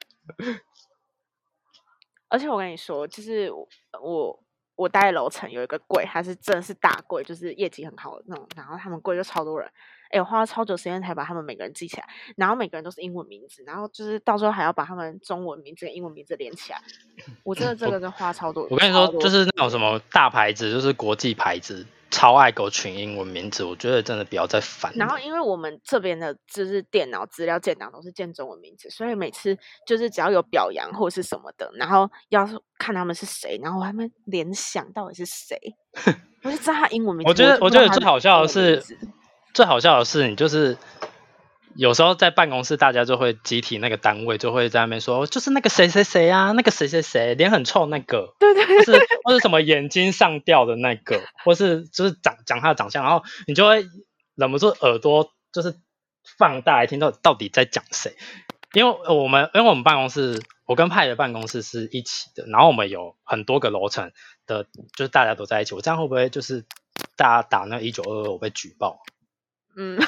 [2.29, 3.69] 而且我跟你说，就是我
[4.01, 4.43] 我
[4.75, 8.49] 我待的楼层有一个柜，它是真的是大柜，就是业绩很好的那种。
[8.57, 9.71] 然后他们柜就超多人，
[10.13, 12.07] 哎，我花了超久时间才把他们每个人记起来。
[12.37, 16.81] 然后每个人都是英文名字，然后就是到时候还要把他们中文名字跟英文名字连起来。
[17.43, 18.67] 我真的这个就花超多。
[18.71, 24.93] 我跟你说就是那种什么大牌子，就是国际牌子，超爱狗群英文名字，我觉得真的不要再烦。
[24.95, 35.59] 然后，因为我们这边的就是电脑资料建档都是建中文名字，所以每次就是只要有表扬或是什么的，然后要是看他们是谁，然后我还没联想到底是谁，
[36.45, 37.31] 我就知道他英文名字。
[37.31, 38.83] 我觉得，我觉得最好笑的是
[39.55, 40.79] 最好笑的是，你就是
[41.75, 48.93] 有时候在办公室，大家就会集体那个单位就会在那边说，就是那个谁谁谁啊，那个谁谁谁脸很臭那个，对对或是
[49.25, 53.87] 或是什么眼睛上吊的那个，或是就是讲讲他的长相，然后你就会
[54.35, 55.77] 忍不住耳朵就是
[56.39, 58.17] 放大来听到到底在讲谁。
[58.73, 64.13] 因为我们因为我们办公室，我跟派的办公室是一起的，然后我们有很多个楼层
[64.47, 64.65] 的，
[64.97, 65.75] 就是大家都在一起。
[65.75, 66.65] 我这样会不会就是
[67.17, 69.03] 大家打那一九二二我被举报？
[69.77, 69.99] 嗯，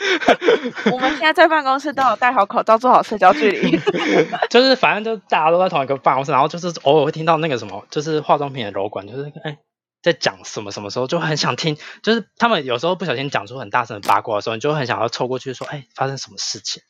[0.92, 3.78] 我们现在在办公室都有戴好口罩，做好社交距离。
[4.50, 9.58] 就是反正就大家都在同一个办公室，然后就是偶尔会听到那个什么，就是化妆品的楼管，就是哎
[10.02, 16.82] 在讲什么什么时候，就很想听，就是他们有时候不小心讲出很大声的八卦的时候，你就很想要凑过去说，哎，发生什么事情？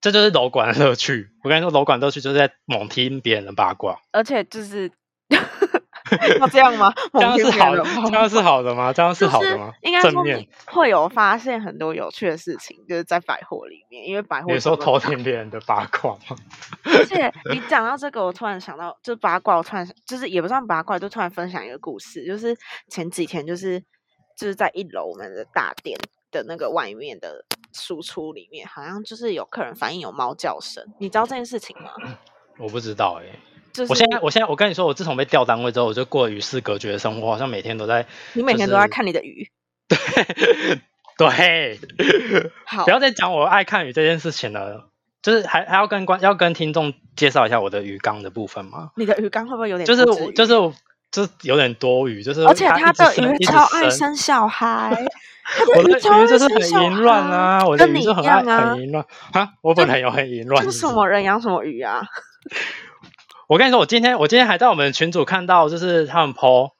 [0.00, 1.30] 这就是楼管的乐趣。
[1.42, 4.90] 我跟你说，楼管乐趣就是在猛听别人的八卦，而且就是
[6.38, 6.92] 要这样吗？
[7.12, 8.92] 这样是好的，这样是好的吗？
[8.92, 9.72] 这样是好的吗？
[9.82, 16.36] 应该说你，会有发现很多有趣的事情，就是在百货里面，因为百货你说偷听别人的八卦吗？
[16.84, 22.56] 而且你讲到这个，我突然想到，就八卦，我突然就是也不算八卦，就突然分享一个故事，就是
[22.88, 23.80] 前几天就是
[24.36, 25.98] 就是在一楼我们的大店
[26.30, 31.90] 的那个外面的输出里面，好像就是有客人反映有猫叫声，你知道这件事情吗？
[32.58, 33.26] 我不知道哎、
[33.74, 39.50] 就是我现在，我现在，我跟你说，我自从被调单位之后，我就过与世隔绝的生活，好像每天都在，你每天都在看你的鱼，
[41.18, 41.80] 对，
[42.64, 42.84] 好。
[42.84, 44.88] 不，要再讲我爱看鱼这件事情了，
[45.22, 48.92] 就是还还要跟观要跟听众介绍一下我的鱼缸的部分吗？
[48.94, 50.72] 你的鱼缸会不会有点就是就是我
[51.10, 54.90] 就是有点多余，就是而且它他的鱼超爱生生小孩，
[55.44, 59.04] 他我的鱼超爱鱼就是很淫乱孩啊，我的鱼就很爱很淫乱。
[59.32, 60.78] 啊，我本来有很淫乱就是？
[60.78, 62.06] 什么人养什么鱼啊？
[63.48, 66.70] 我跟你说，我今天我今天还在我们群组看到，就是他们 PO，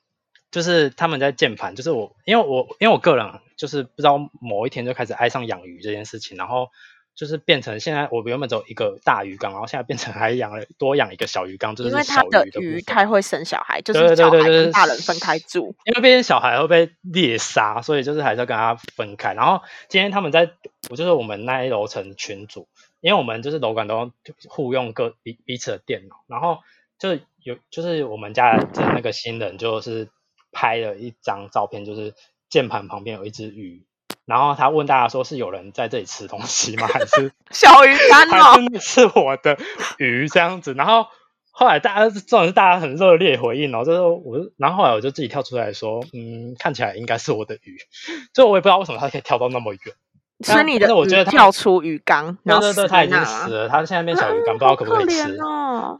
[0.51, 6.69] 就是他们在键盘，就是我因为我因为我个人啊就是不知道某一天就开始爱上养鱼这件事情，然后
[7.15, 15.77] 就是变成现在我原本只有一个大鱼缸，然后现在变成还养了多养一个小鱼缸，就是因为小他的鱼太会生小孩，就是小对对对孩跟大人分开住。
[15.85, 19.35] 因为毕竟小孩会被猎杀，所以就是还是要跟他分开。
[19.35, 20.51] 然后今天他们在，
[20.91, 22.67] 我就是我们那一楼层群组，
[23.05, 24.13] 因为我们就是楼管都
[24.49, 26.61] 互用各彼彼此的电脑，然后
[26.99, 30.09] 就有就是我们家的那个新人就是
[30.53, 32.15] 拍了一张照片，就是
[32.49, 33.85] 键盘旁边有一只鱼，
[34.25, 36.87] 然后他问大家说是有人在这里吃东西吗？
[36.87, 39.59] 还是 小鱼干还哦，是是我的
[39.99, 41.07] 鱼这样子，然后
[41.51, 47.77] 后来大家这种是大家很热烈回应哦，就是我，然后后来我就自己跳出来说，嗯，看起来应该是我的鱼，
[48.33, 49.95] 就我也不知道为什么它可以跳到那么远，
[50.41, 55.39] 所以你的我觉得他跳出鱼缸，然后对对对，他已经死了，他现在变小鱼缸，不知道可不可以吃。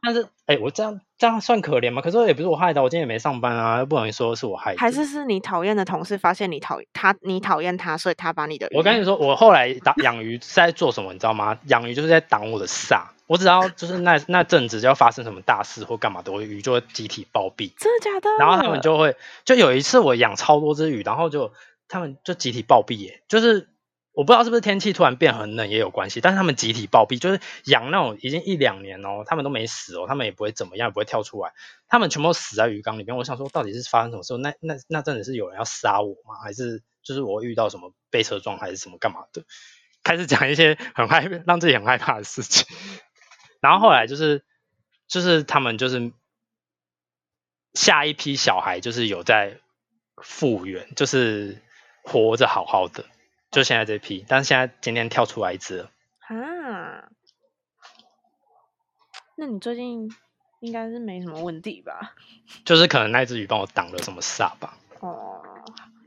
[0.03, 2.03] 但是，哎，我这样这样算可怜吗？
[2.03, 4.79] 可是也不是我害的，我今天也没上班啊，又不能说是我害的。
[4.79, 8.77] 还是是你讨厌的同事发现你讨他，你讨厌他，所以他把你的鱼。
[8.77, 11.57] 我跟你说，我后来打养鱼是在做什么，你知道吗？
[11.67, 13.03] 养鱼就是在挡我的煞。
[13.27, 17.73] 我只要就是那那阵子，只要发生什么大事或干嘛的，我鱼就会集体暴毙。
[17.79, 18.29] 真的假的？
[18.39, 19.17] 然后他们就会，
[19.47, 21.51] 就有一次我养超多只鱼，然后就
[21.89, 23.69] 他们就集体暴毙耶，就是
[24.15, 31.53] 我不知道是不是天气突然变很冷也有关系，但是他们集体暴毙，就是养那种已经一两年哦，他们都没死哦，他们也不会怎么样，也不会跳出来，
[31.89, 33.17] 他们全部死在鱼缸里面。
[33.17, 34.39] 我想说，到底是发生什么事？
[34.39, 36.37] 那那那真的是有人要杀我吗？
[36.43, 39.43] 还是就是我遇到什么被车撞还是什么干嘛的？
[40.05, 42.67] 开始讲一些很害让自己很害怕的事情，
[43.61, 44.45] 然后后来就是
[45.09, 46.13] 就是他们就是
[47.73, 49.59] 下一批小孩就是有在
[50.19, 51.61] 复原，就是
[52.03, 53.07] 活着好好的，
[53.55, 55.91] 就现在这批，但是现在今天跳出来一只了，
[56.27, 57.09] 啊，
[59.37, 60.11] 那你最近
[60.59, 62.17] 应该是没什么问题吧？
[62.65, 64.77] 就是可能那只鱼帮我挡了什么煞吧。
[64.99, 65.41] 哦，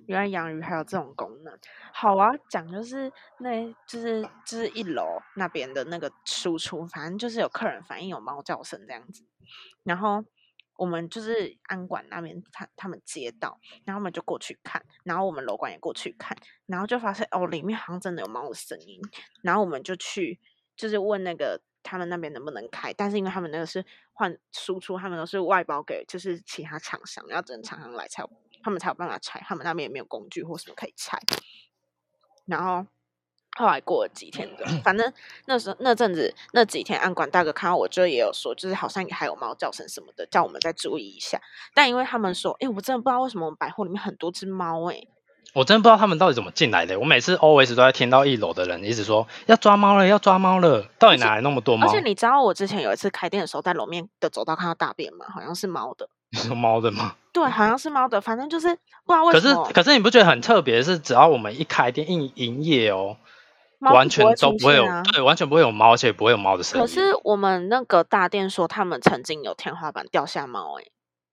[0.08, 1.58] 原来养鱼还有这种功能。
[1.94, 9.24] 好啊，讲就是那就是就是一楼那边的那个输出，反正就是有客人反映有猫叫声这样子。
[9.84, 10.22] 然后
[10.78, 16.38] 我们就是安管那边他他们接到，然后我们就过去看，然后我们楼管也过去看，
[16.68, 19.02] 然后就发现哦里面好像真的有猫的声音，
[19.42, 20.40] 然后我们就去
[20.76, 28.24] 就是问那个他们那边能不能开，但是因为他们那个是换输出，他们都是外包给就是其他厂商，要等厂商来才
[28.64, 31.20] 他们才有办法拆，他们那边也没有工具或什么可以拆，
[32.46, 32.88] 然后。
[33.58, 35.12] 后来过了几天的， 反正
[35.46, 41.42] 那时候那阵子那几天，安管大哥看到我，就也有说，就是好像还有猫叫声什么的，叫我们再注意一下。
[41.74, 45.02] 但因为他们说，哎，我真的不知道为什么我们百货里面很多只猫，哎，
[45.54, 47.00] 我真的不知道他们到底怎么进来的。
[47.00, 51.88] 我每次 always 都在听到一楼的人一直说要抓猫了，要抓猫了，到底哪来那么多猫？
[51.88, 55.26] 而且你知道我之前有一次开店的时候，在楼面的走道看到大便吗？
[55.34, 56.08] 好像是猫的。
[56.30, 57.16] 你 说猫的吗？
[57.34, 58.20] 对，好像是猫的。
[58.20, 58.68] 反正就是
[59.06, 59.64] 不知道为什么。
[59.64, 60.84] 可是可是你不觉得很特别？
[60.84, 63.18] 是只要我们一开店一营业哦。
[63.80, 66.86] 完全都不会有，对，完全不会有猫，而且不会有猫的声音。
[66.86, 70.84] 可是我们那个大店说，他们曾经有天花板掉下猫，哎，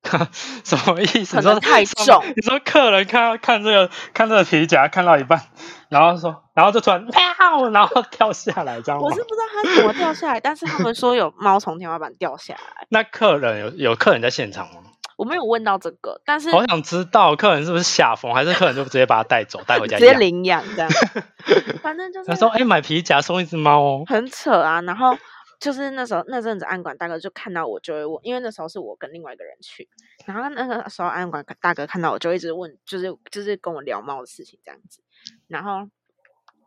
[0.64, 1.37] 什么意思？
[1.37, 2.22] 可能太重。
[2.37, 5.40] 你说客人看看这个看这个皮夹看到一半，
[5.88, 12.87] 然后说，然后就突然喵， 然后掉下来，这样我是不知道它怎么掉下来，但是他们说有猫从天花板掉下来。
[12.90, 14.83] 那客人有有客人在现场吗？
[15.16, 20.90] 我没有问到这个，但是好想知道客人是不是下风，还是客人就直接把它带走带回家直接领养这样。
[21.83, 24.81] 反正就是他说：“哎，买皮夹送一只猫哦。”很扯啊！
[24.83, 25.16] 然后
[25.61, 29.88] 就是那时候那阵子安管大哥就看到我就会问，因为那时候是我跟另外一个人去，
[30.27, 35.00] 然后那个时候安管大哥看到我就一直问，就是就是跟我聊猫的事情这样子。
[35.46, 35.88] 然后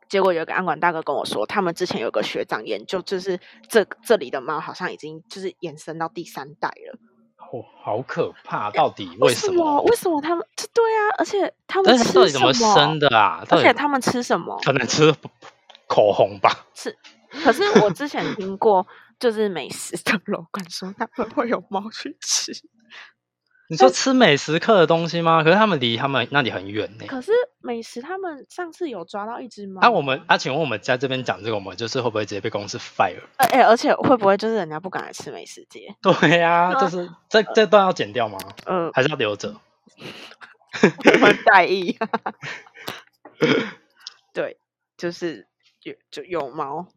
[0.08, 6.98] 结果有个安管大哥跟我说，他们之前有个学长研究，就是这这里的猫好像已经就是延伸到第三代了。
[7.52, 8.70] 哦，好可怕！
[8.72, 9.82] 到底为什么？
[9.84, 10.46] 为什么他们？
[10.74, 13.44] 对啊，而且他们吃什么生的啊？
[13.50, 14.60] 而且他们吃什么？
[14.64, 15.14] 可能吃
[15.88, 16.66] 口红吧。
[16.74, 16.98] 是，
[17.44, 18.86] 可是我之前听过，
[19.20, 22.52] 就是美食的 楼管说他们会有猫去吃。
[23.70, 25.44] 你说吃美食客的东西吗？
[25.44, 27.06] 可是他们离他们那里很远呢。
[27.08, 29.82] 可是美食他们上次有抓到一只猫。
[29.82, 33.20] 那我们啊，请问我们在这边讲这个，我们就是会不会直接被公司 fire？
[33.38, 35.94] 哎，而且会不会就是人家不敢来吃美食街？
[36.02, 38.38] 对呀， 就是这这段要剪掉吗？
[38.66, 39.56] 嗯，还是要留着？
[40.72, 41.98] 很在意。
[44.34, 44.58] 对，
[44.98, 45.48] 就是
[45.84, 46.88] 有就有猫。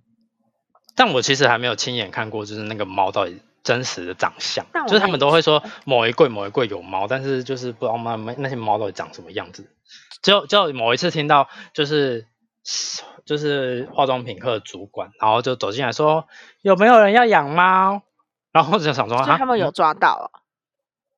[0.94, 3.40] 但我其实还没有亲眼看过，就是那个猫到底。
[3.62, 9.70] 真实的长相，就是他们都会说某一柜某一柜有猫，但是就是不知道那那些猫到底长什么样子。
[10.22, 12.26] 就就某一次听到，就是
[13.24, 16.26] 就是化妆品课的主管，然后就走进来说
[16.62, 18.02] 有没有人要养猫，
[18.52, 20.30] 然后就想说他们有抓到了，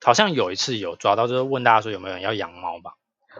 [0.04, 2.94] 好像有一次有抓到，就是问大家说有没有人要养猫吧。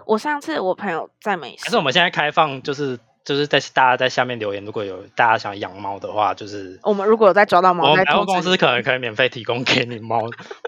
[0.07, 2.99] 我上次我朋友在美，可是我们现在开放就是。
[3.25, 10.21] 就是在大家在下面留言，如果有大家想养猫的话，就是我们如果有再抓到猫，我们百货公司可能可以免费提供给你猫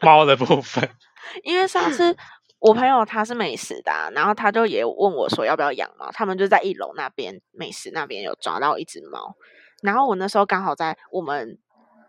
[0.03, 0.89] 猫的部分。
[1.43, 2.17] 因为上次
[2.61, 9.35] 我朋友他是美食的，然后他就也问我说要不要养猫，他们就在一楼那边美食那边有抓到一只猫，
[9.83, 11.59] 然后我那时候刚好在我们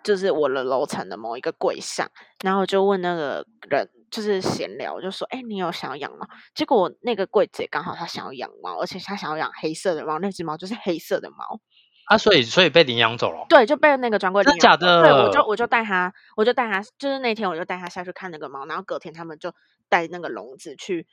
[0.03, 2.07] 就是我的楼层的某一个柜上，
[2.43, 3.89] 然后就问那个人。
[4.15, 6.25] 就是闲聊，就说：“哎，你有想要养猫？”
[6.55, 11.59] 结果那个柜姐刚好她想要养猫，而且她想要养黑色的猫，那只猫就是黑色的猫。
[12.05, 13.45] 啊，所以所以被领养走了。
[13.49, 14.59] 对，就被那个专柜领养。
[14.59, 15.01] 假的。
[15.01, 19.53] 对，我就我就带他，我就带他，就是那天我就带他下去看那个猫，然后隔天他们就
[19.89, 21.05] 带那个笼子去，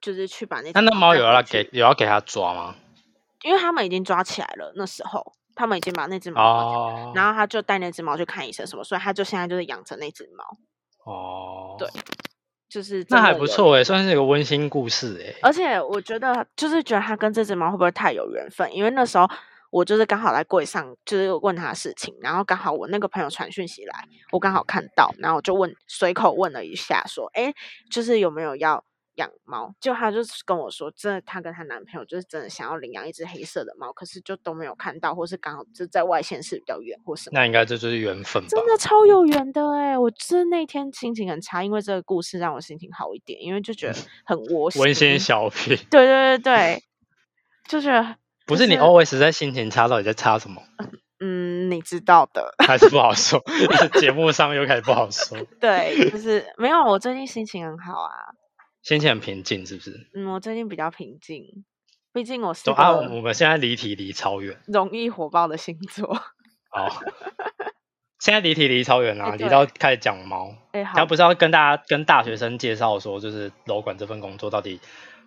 [0.00, 2.76] 就是去把那那那猫有要给有要给他抓吗？
[3.42, 10.44] 因为他们已经抓起来了，那时候他们已经把那只猫抓然后他就带那只猫去看医生什么，所以他就现在就是养成那只猫。
[11.04, 11.88] 哦，对。
[12.68, 15.34] 就是那还不错哎，算是一个温馨故事哎。
[15.42, 18.72] 而且我觉得，就是觉得他跟这只猫会不会太有缘分？
[18.74, 19.28] 因为那时候
[19.70, 27.52] 我就是刚好在柜上，就是问他事情，然后刚好我那个朋友传讯息来，我刚好看到，然后我就问，随口问了一下，说，哎，
[27.90, 28.84] 就是有没有要。
[29.18, 37.38] 养猫，就她就是跟我说，真的，她跟她男朋友就是真的想要领养一只黑色的猫，可是就都没有看到，或是刚好就在外县市比较远，或什么。
[37.38, 38.48] 那应该这就是缘分吧？
[38.48, 39.98] 真的超有缘的哎！
[39.98, 44.80] 我是那天心情很差，因为这个故事让我心情好一点，因为就觉得很窝心。
[44.80, 45.76] 温馨小品。
[45.90, 46.82] 对对对对，
[47.68, 50.62] 就 是不是你 always 在心情差，到底在差什么？
[51.20, 53.42] 嗯，你知道的，还是不好说。
[54.00, 55.36] 节目上又开始不好说。
[55.58, 58.12] 对，就是没有，我最近心情很好啊。
[58.82, 60.08] 心情很平静，是不是？
[60.14, 61.64] 嗯，我最近比较平静，
[62.12, 66.14] 毕竟我是啊，我们现在离题离超远，容易火爆的星座。
[66.70, 66.88] 哦，
[68.18, 70.54] 现在离题离超远啊，离到开始讲猫。
[70.72, 74.80] 哎，好，他不是要跟大家跟大学生介绍说，就是楼管这份工作到底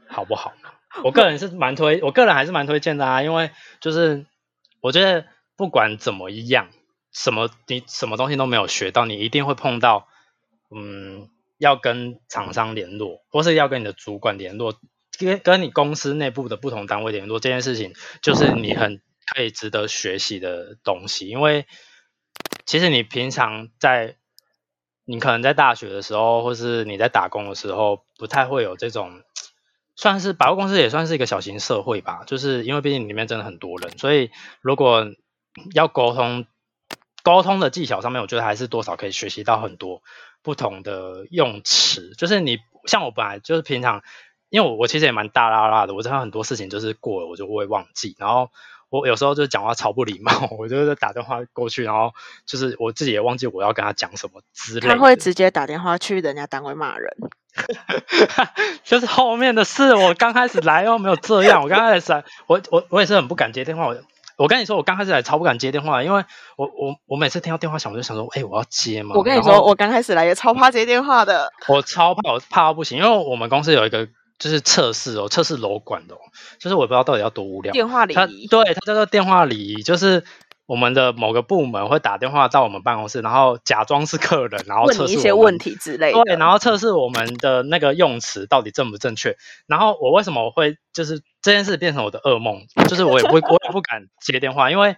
[0.07, 0.53] 好不好？
[1.03, 4.25] 我个人是 蛮推，我个人还是蛮推荐的啊，因为就是
[4.81, 5.25] 我觉得
[5.55, 6.69] 不管怎么样，
[7.11, 10.07] 什么你什么东西都没有学到，你一定会碰到，
[10.73, 11.29] 嗯。
[11.61, 14.73] 要跟厂商联络，或是要跟你的主管联络，
[15.19, 17.93] 跟跟你公司内部的不同单位联络这件事情，
[18.23, 21.27] 就是你很可以值得学习的东西。
[21.27, 21.67] 因为
[22.65, 24.15] 其实你平常在，
[25.05, 29.21] 你可能在大学的时候，或是你在打工的时候，不太会有这种，
[29.95, 32.23] 算是百货公司也算是一个小型社会吧。
[32.25, 34.31] 就是因为毕竟里面真的很多人，所以
[34.61, 35.05] 如果
[35.75, 36.47] 要沟通，
[37.21, 40.01] 沟通的技巧上面，我觉得还是多少可以学习到很多。
[40.43, 44.01] 不同的用词，就是你像我本来就是平常，
[44.49, 48.49] 因为我我其实也蛮大拉拉的，我知道很多事情就是过了我就会忘记，然后
[48.89, 52.13] 我有时候就讲话超不礼貌，我就是打电话过去，然后
[52.45, 54.89] 就是我自己也忘记我要跟他讲什么之类。
[54.89, 57.15] 他会直接打电话去人家单位骂人，
[58.83, 59.95] 就是后面的事。
[59.95, 63.87] 我刚开始来又没有这样，我刚开始来，我我我也是很不敢接电话。
[63.87, 63.95] 我
[64.41, 66.25] 我跟你说，我刚开始来超不敢接电话，因为
[66.57, 69.15] 我我我每次听到电话响，我就想说，哎，我要接吗？
[69.15, 71.51] 我跟你说，我刚开始来也超怕接电话的。
[71.69, 74.07] 我超怕，我怕到不行，因为我们公司有一个
[74.39, 76.15] 就是测试哦，测试楼管的，
[76.59, 77.71] 就是我也不知道到底要多无聊。
[77.71, 80.23] 电话礼仪，对，它叫做电话礼仪，就是。
[80.71, 86.23] 我们的某个部门会打电话到我们办公室，然后假装是客人，然后测试一些问题之类的。
[86.23, 89.35] 对，然后测试我们的那个用词到底正不正确。
[89.67, 92.67] 然后我为什么会就是这件事变成我的噩梦？
[92.87, 94.95] 就是我也不我也不敢接电话，因为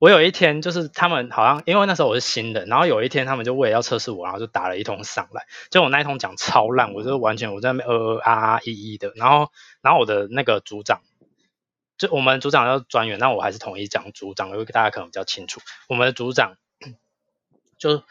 [0.00, 10.98] 我有一天就是他们好像因为那时候我是新的，然后有一天他们就为了要测试我，然后就打了一通上来，就我那一通讲超烂，我就完全我在那边呃呃啊啊一一的，然后然后我的那个组长。
[11.98, 15.60] 就我们组长要专员，那我还是统一讲组长，因为大家可能比较清楚。
[15.88, 16.54] 我们的组长
[17.78, 18.02] 就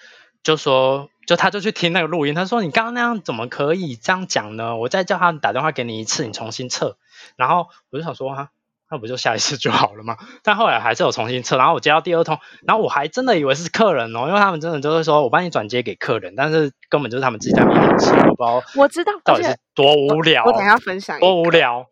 [0.43, 4.75] 就说，就他就去听那个录音，他说：“你刚刚那样怎么可以这样讲呢？
[4.75, 6.97] 我再叫他打电话给你一次，你重新测。”
[7.37, 8.49] 然后我就想说：“哈，
[8.89, 11.57] 那不就下一次就好了吗？”但后来还是有重新测。
[11.57, 18.63] 然后我接到第二通，然后我还真的以为是客人哦，因为他们真的就是说我帮你转接给客人，但是根本就是他们自己在密电器，我不知道。
[18.75, 20.43] 我知道到底是多无聊。
[20.45, 21.19] 我等下分享。
[21.19, 21.90] 多无聊。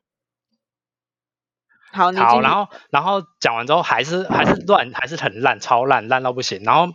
[1.91, 6.61] 好，好，然后，然后讲完之后还是还是乱，还是很烂，超烂，烂到不行。
[6.63, 6.93] 然后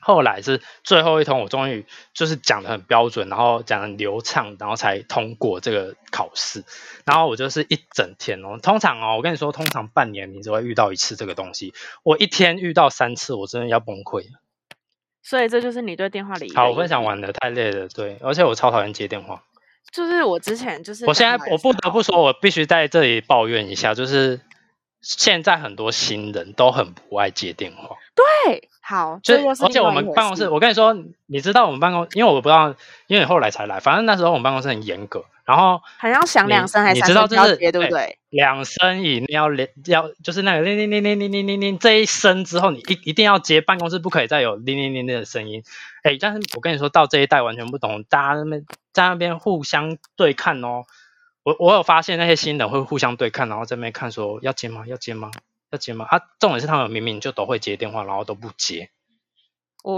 [0.00, 1.84] 后来是最后一通，我终于
[2.14, 6.64] 就是讲的很标准，然后讲的流畅，然后才通过这个考试。
[7.04, 14.40] 然后我就是一整天哦，通常哦，我跟你说，通常半年你只会遇到一次这个东西，我一天遇到三次，我真的要崩溃了。
[15.22, 19.42] 所以这就是你对电话里好，我分享完了，太累了，对，而且我超讨厌接电话。
[19.92, 24.40] 就是我之前就是，我现在我不得不说，我必须在这里抱怨一下，就是
[25.00, 27.96] 现在很多新人都很不爱接电话。
[28.14, 32.68] 对，好，就而且我们办公室，我跟你说，你知道我们办公，因为我不知道，
[33.06, 37.28] 因为你后来才来，反正那时候我们办公室很严格，然后好像响两声还是三声
[37.58, 38.18] 接，对不对？
[38.28, 45.64] 两声以内要连要就是那个铃铃铃铃铃铃铃铃这一声之后，你一一定要接，办公室不可以再有铃铃铃铃的声音。
[46.04, 50.84] 哎，但是我跟你说到这一代完全不懂，大家那边在那边互相对看哦。
[51.42, 54.84] 我我有发现那些新人会互相对看，然后在那边看说要接吗？
[54.86, 55.32] 要接吗？
[55.72, 56.06] 要接吗？
[56.08, 58.90] 啊，重点是他们明明就都会接电话，然后都不接。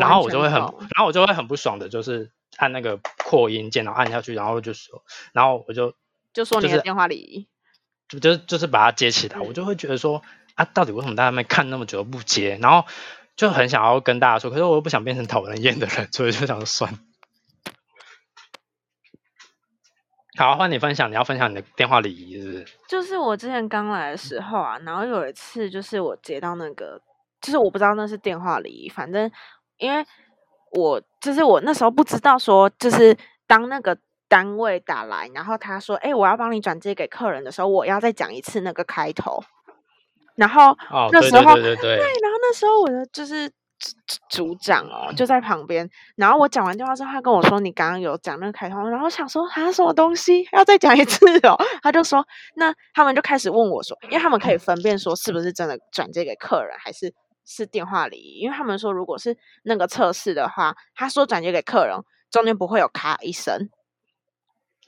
[0.00, 5.94] 然后我就会很，然后我就会很不爽的，就是按那个扩音键，然后按下去，然后就说，然后我就
[6.32, 7.48] 就说你的电话里。
[8.20, 10.20] 就就是把它接起来，我就会觉得说
[10.54, 12.58] 啊，到底为什么大家没看那么久不接？
[12.60, 12.86] 然后
[13.36, 16.92] 就很想要跟大家说，可是我又不想变成讨人厌的人， 所以就想算。
[20.36, 22.66] 好，换你分享，你要分享你的电话礼仪是不是？
[22.86, 27.00] 就是我之前刚来的时候啊，然后有一次就是我接到那个，
[27.40, 29.30] 就是我不知道那是电话礼仪，反正
[29.78, 30.04] 因为
[30.72, 33.16] 我就是我那时候不知道说，就是
[33.46, 33.96] 当那个。
[34.28, 39.38] 单位打来，然后他说：“哎，我要帮你转接给客人的时候，我要再讲一次那个开头。”
[40.36, 40.74] 然后
[41.10, 43.52] 那时候对对对，对，然后那时候我的就是
[44.30, 45.86] 组长哦，就在旁边。
[46.16, 50.48] 然后我讲完电话之后，他跟我说：“你刚刚有讲那个开头。”然后想说：“他什么东西？
[50.52, 51.54] 要再讲一次哦？”
[51.84, 57.12] 他就说：“那他们就开始问我说，因为他们可以分辨说是不是真的转接给客人，还是
[57.44, 58.40] 是电话礼仪？
[58.40, 61.96] 因为他们说，如果是那个测试的话，他说转接给客人，
[62.30, 63.70] 中间不会有咔一声。”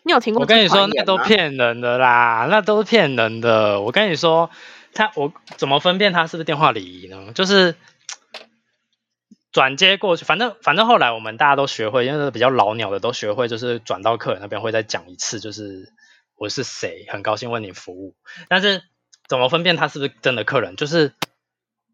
[0.07, 0.43] 你有听过？
[0.43, 3.81] 我跟你说，那都骗人的啦，那都是骗人的。
[3.81, 4.51] 我跟你说，
[4.93, 7.33] 他我怎么分辨他是不是电话礼仪呢？
[7.33, 7.75] 就是
[9.51, 15.91] 转接过去，反正反正后来我们大家都学会，因为比较老鸟的都学会，就是转到客人那边会再讲一次，就是
[16.37, 18.15] 我是谁，很高兴为你服务。
[18.49, 18.83] 但是
[19.27, 20.77] 怎么分辨他是不是真的客人？
[20.77, 21.15] 就是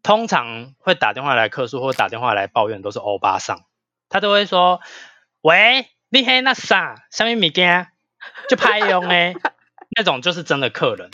[0.03, 3.63] 通常会打电话来客诉或打电话来抱怨都是欧巴桑，
[4.09, 4.81] 他都会说
[5.41, 7.87] ：“喂，你黑那啥，什么物件？”
[8.49, 9.33] 就拍用哎，
[9.95, 11.11] 那种就是真的客人。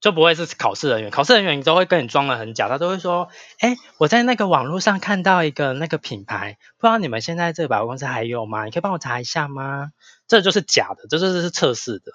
[0.00, 8.64] 就不会是考试人员，考试人员都会跟你装的很假，他都会说，哎，我在那个网络上看到一个那个品牌，不知道你们现在这个百货公司还有吗？
[8.64, 9.90] 你可以帮我查一下吗？
[10.28, 12.12] 这就是假的，这就是测试的。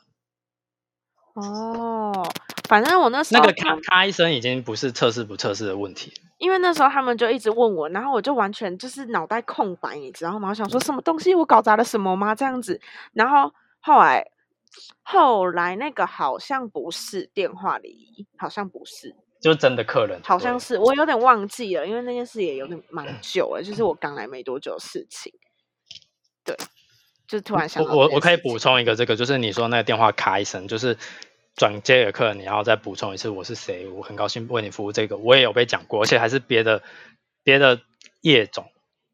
[1.34, 2.28] 哦，
[2.70, 10.50] 反正我那时候那个咔咔一声已经不是测试不测试的问题，因为那时候他们就一直问我，然后我就完全就是脑袋空白，你知道吗？
[10.50, 12.36] 我想说什么东西，我搞砸了什么吗？
[12.36, 12.80] 这样子，
[13.14, 14.30] 然后后来
[15.02, 25.34] 后来那个好像不是电话里，好像不是，就是真的客人，好像是我有点忘记了，因为那件事也有点蛮久了，就是我刚来没多久的事情。
[26.46, 26.56] 对，
[27.34, 31.00] 就突然想，我我我可以补充一个，这个就是你说那个电话咔一声，就是
[31.56, 34.92] 转接的客人，你要再补充一次我是谁，我很高兴为你服务。
[34.92, 36.84] 这个我也有被讲过，而且还是别的
[37.44, 37.82] 别的
[38.22, 38.68] 业种，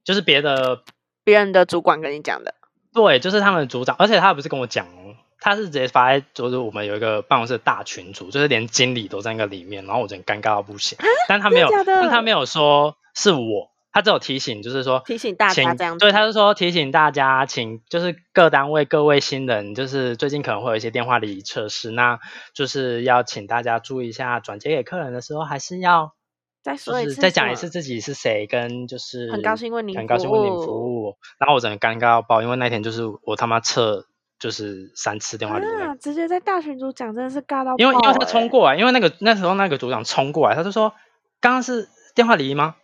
[0.04, 0.82] 就是别的
[1.24, 2.56] 别人的主管跟你讲的。
[2.94, 10.98] 对，就是他们的组长，而且他不是跟我讲哦，他是直接发在就是我们有一个办公室的大群组，就是连经理都在那个里面，然后我真尴尬到不行。
[11.30, 13.72] 但他没有，但他没有说是我。
[13.92, 15.98] 他只有提醒，就是说提醒大家这样。
[15.98, 22.20] 对，他是说提醒大家，请就是各单位各位新人，就是最近可能会有一些电话礼仪测试，那
[22.54, 26.14] 就是要请大家注意一下，转接给客人的时候还是要
[26.62, 31.16] 再说一次，再讲一次自己是谁，跟就是很高兴为您很高兴为您服务。
[31.40, 34.06] 然后我整个尴尬到爆，因为那天就是我他妈测
[34.38, 37.74] 就是三次电话礼仪，直接在大群组讲，真的是尬到。
[37.78, 40.94] 因为因为他冲过来，因为那个那时候那个组长冲过来，他就说
[41.42, 42.76] 刚刚是电话礼仪吗？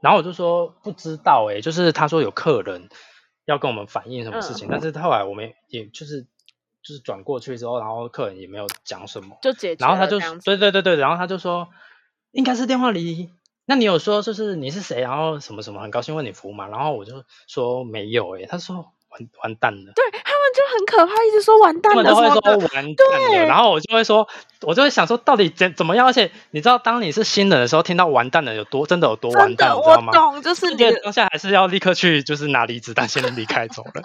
[0.00, 2.88] 然后我就说不知道哎，就是他说有客人
[3.44, 6.22] 要跟我们反映什么事情，但是后来我们也就是
[6.82, 9.84] 就是转过去之后，然后客人也没有讲什么，就解决。
[9.84, 11.68] 然后他就对对对对，然后他就说
[12.30, 13.30] 应该是电话里，
[13.66, 18.92] 那你有说就是你是谁，然后什么什么很高兴为你服务嘛，然后我就说没有哎，他说。
[19.10, 20.04] 完完蛋了，对
[20.78, 24.28] 很可怕，一直说完蛋了，他们都会说完蛋了，然后我就会说，
[24.62, 26.06] 我就会想说，到底怎怎么样？
[26.06, 30.12] 而且你知道，当你是新人的时候，听到完蛋了有多真的有多完蛋，你知道吗？
[30.12, 34.02] 懂，就是你当下还是要立刻去，就是拿离子弹先离开走了，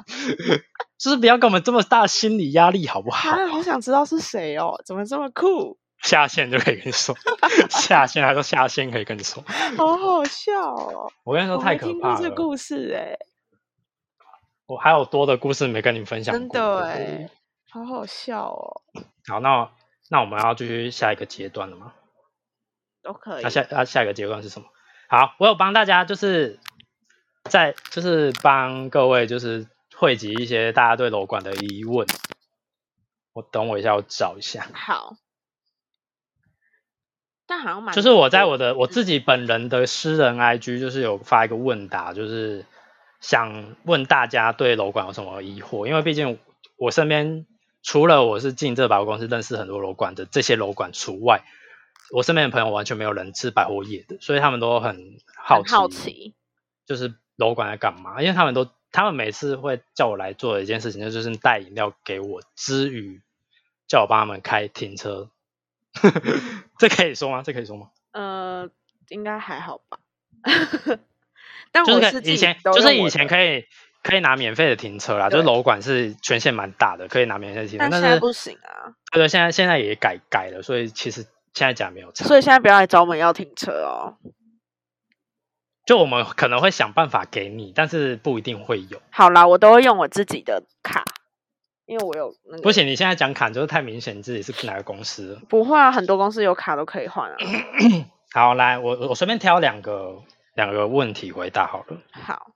[0.97, 3.37] 就是不要给我们这么大心理压力，好不好？
[3.47, 5.77] 好想知道是谁哦，怎么这么酷？
[6.01, 7.15] 下线就可以跟你说，
[7.69, 9.41] 下线还说下线可以跟你说，
[9.77, 11.09] 好好笑哦！
[11.23, 13.15] 我跟你说太可怕了，这故事哎。
[14.65, 17.29] 我还有多的故事没跟你分享，真的哎，
[17.69, 18.81] 好好笑哦。
[19.27, 19.69] 好，那
[20.09, 21.93] 那我们要继续下一个阶段了吗？
[23.01, 23.43] 都可以。
[23.43, 24.67] 那下那下一个阶段是什么？
[25.09, 26.59] 好，我有帮大家就是
[27.43, 32.07] 在就是帮各位就是汇集一些大家对楼管的疑问。
[33.33, 34.65] 我等我一下，我找一下。
[34.73, 35.15] 好。
[37.45, 42.65] 但好像蛮就是我在我的我自己本人的私人 IG 就是有发一个问答，就是。
[43.23, 45.87] 想问大家对楼管有什么疑惑？
[45.87, 46.37] 因为毕竟
[46.75, 47.45] 我身边
[47.81, 51.45] 除了我是进这百货公司认识很多楼管的这些楼管除外，
[52.11, 56.35] 我身边的朋友完全没有人是百货业的，所以他们都很好奇，好奇
[56.85, 58.21] 就是楼管在干嘛？
[58.21, 63.21] 因为他们都他们每次会叫我来做的一件事情，就是带饮料给我之余，
[63.87, 65.29] 叫我帮他们开停车。
[66.77, 67.41] 这可以说吗？
[67.41, 67.89] 这可以说吗？
[68.11, 68.69] 呃，
[69.07, 69.97] 应该还好吧。
[71.73, 73.65] 就是以前，就是以前可以
[74.03, 77.87] 可以拿免费的停车啦，就是楼管是权限蛮大的，可以拿免费停车。
[77.89, 78.93] 但现在不行啊。
[79.11, 82.25] 对对，现在现在也改改了，所以其实现在讲没有差。
[82.25, 84.17] 所以现在不要来找我们要停车哦。
[85.85, 89.01] 就我们可能会想办法给你，但是不一定会有。
[89.09, 91.03] 好啦，我都会用我自己的卡，
[91.85, 92.61] 因为我有那个。
[92.61, 95.39] 不行，你现在讲卡就是太明显，你自己是哪个公司？
[95.49, 97.37] 不会啊，很多公司有卡都可以换啊。
[98.31, 100.21] 好，来，我我随便挑两个。
[100.53, 101.97] 两个问题回答好了。
[102.11, 102.51] 好，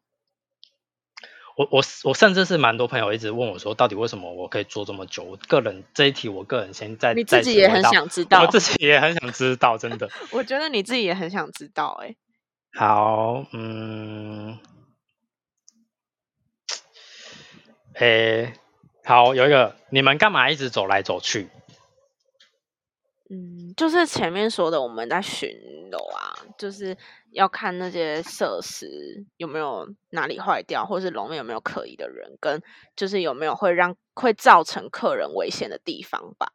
[1.55, 5.23] 我我我甚至是蛮多朋友一直问我说，到底为什么我可以做这么久？
[5.23, 10.09] 我个人这一题，我个人先在你自己也很想知道，我自己也很想知道，真的。
[10.31, 12.15] 我觉得你自己也很想知道，哎。
[12.73, 14.59] 好，嗯，
[17.95, 18.53] 诶，
[19.03, 21.49] 好，有一个，你们干嘛一直走来走去？
[23.29, 25.49] 嗯，就是前面说的，我们在巡
[25.91, 26.95] 楼啊，就是
[27.31, 28.87] 要看那些设施
[29.35, 32.61] 有没有哪里坏掉，或是楼面有没有可疑的人，跟
[32.95, 36.53] 就是有没有会让会造成客人危险的地方吧。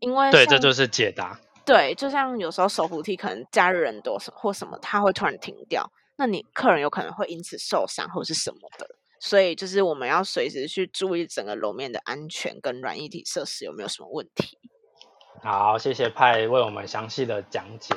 [0.00, 1.40] 因为对，这就是解答。
[1.64, 8.86] 对，就像有时候手扶梯可能加人多或什么，它会突然停掉，那你客人有可能会因此受伤或是什么的。
[9.20, 14.58] 所以就是我们要随时去注意整个楼面的安全跟软一体设施有没有什么问题。
[15.44, 17.94] 好，谢谢派为我们详细的讲解。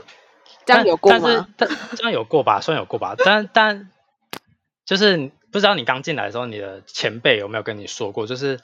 [0.66, 1.48] 这样有过吗？
[1.56, 3.16] 但这样有过吧，算有过吧。
[3.18, 3.90] 但但
[4.86, 8.60] 就是不知道你刚进来的时候，你的前辈有没有跟你说过，就是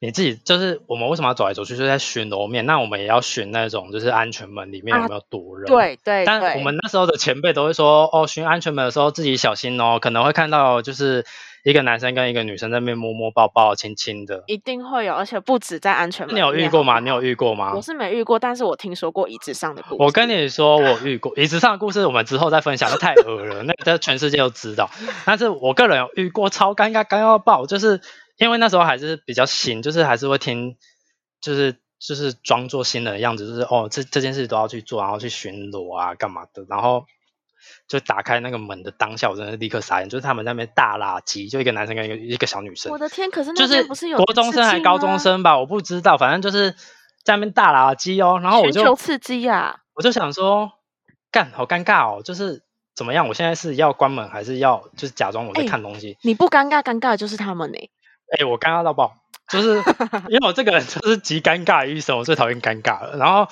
[0.00, 5.66] 你自己就是我们为什么要走来走去，就是在巡楼面，那我们也要巡那种就是安全门里面有啊没有躲人。。
[5.66, 11.24] 对对对，但我们那时候的前辈都会说，哦，巡安全门的时候自己小心哦，可能会看到就是
[11.66, 14.44] 一个男生跟一个女生在那边摸摸抱抱、亲亲的。
[14.46, 16.36] 一定会有，而且不止在安全门。
[16.36, 17.00] 你有遇过吗？
[17.00, 17.20] 你有？
[17.20, 17.82] 遇过吗我？
[17.82, 19.96] 是没遇过，但是我听说过椅子上的故事。
[19.98, 24.88] 我跟你说，我遇过椅子上的故事，我们之后再分享，那太恶了，那个全世界都知道。
[25.26, 28.00] 但是我个人有遇过超尴尬、尴尬到爆，就是
[28.38, 30.76] 因为那时候还是比较新，就是还是会听，
[31.40, 37.06] 就是就是装作新人的样子，就是哦这这件事都要去做，然后去巡逻啊干嘛的，然后
[37.88, 45.18] 就打开那个门的当下，我真的立刻傻眼，就是他们在那边大垃圾，就一个男生跟一个一个小女生我，的天，可是那就是边不是有国中生还高中？
[45.18, 46.72] 生吧，我不知道，反正就是
[47.22, 49.76] 在那边大垃圾哦，然后我就刺激啊！
[49.94, 50.72] 我就想说，
[51.30, 52.62] 干好尴尬哦，就是
[52.94, 53.28] 怎么样？
[53.28, 56.18] 我现在是要关门，还是要就是假装我在哎看东西？
[56.22, 57.78] 你不尴尬，尴尬的就是他们呢、
[58.38, 59.14] 哎、我尴尬到爆，
[59.48, 59.76] 就是
[60.28, 63.16] 因为我这个人就是极尴尬于一生，我最讨厌尴尬了。
[63.16, 63.48] 然后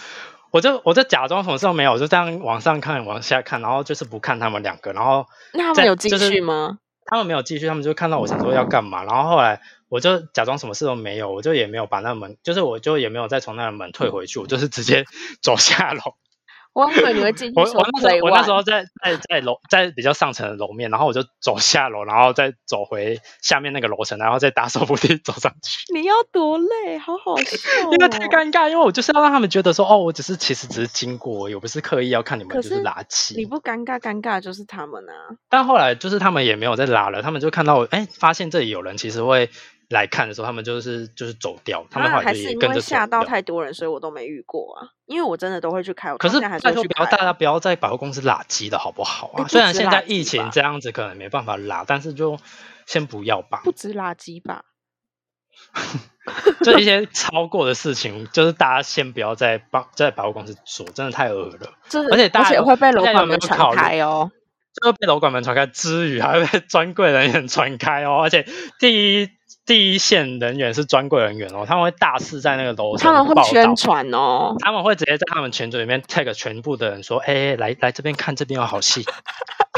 [0.54, 6.78] 我就我就假装什么事都没有，我就这样往上看，往下看，然后就是不看他们两个，然后那他在们有继就是续吗？
[7.06, 15.06] 他们没有继续，他们就看到我想说要干嘛，然后后来我就假装什么事都没有，我就也没有把那门，就是我就也没有再从那个门退回去，我就是直接
[15.42, 16.14] 走下楼。
[16.74, 25.92] 我以为你会进去我说我那时候 play 我那时候在在在楼在比较上层的楼面，然后我就走下楼，然后再走回下面那个楼层，然后再打手扶梯 走上去。
[25.94, 27.56] 你要多累，好好笑、
[27.86, 27.90] 哦。
[27.92, 33.36] 因为太尴尬，因为我就是要让他们觉得说，哦，我只是其实只是经过而已，我不是刻意要看你们可就是是垃圾。
[33.36, 35.38] 你不尴尬，尴尬的就是他们啊。
[35.48, 39.48] 但后来就是他们也没有再拉了，他们就看到我，哎，发现这里有人其实会
[39.90, 43.24] 来看的时候，他们就是就是走掉，他们后啊，来还因就是也跟着走为吓到。
[43.24, 44.88] 太多人，所以我都没遇过啊。
[45.06, 47.06] 因为我真的都会去开，可是到现在还是拜托不要。
[47.06, 49.46] 大家不要在百货公司拉鸡的好不好啊？
[49.48, 52.38] 虽然现在疫情吧这样子可能没办法拉，但是就
[52.86, 53.60] 先不要吧。
[53.64, 54.64] 不止垃圾吧？
[56.62, 61.74] 就一些超过的事情，就是大家先不要在帮在百货公司做，真的太恶了。
[62.10, 64.30] 而且大家有而且会被楼管们传开哦。
[64.82, 68.20] 就会被楼管们传开之余，还会被专柜人员传开哦。
[68.22, 68.44] 而且
[68.80, 69.28] 第一
[69.66, 74.54] 第一线人员是专柜人员哦，他们会大肆在那个楼层他们会宣传哦。
[74.60, 79.06] 他们会直接在他们群组里面 tag 全部的人说：“哎、来来这边看，这边有好戏。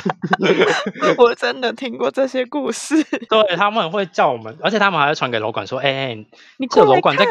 [1.19, 3.03] 我真的听过这些故事。
[3.31, 6.15] 对，他们会叫我们，而且他们还会传给楼管说：“哎、哎
[6.59, 7.25] 你过来这楼管在，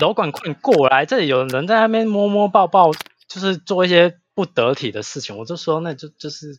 [0.00, 2.90] 楼管快过来，这里有人在那边摸摸抱抱，
[3.28, 6.58] 就是做一些不得体的事情。”我就说：“那就就是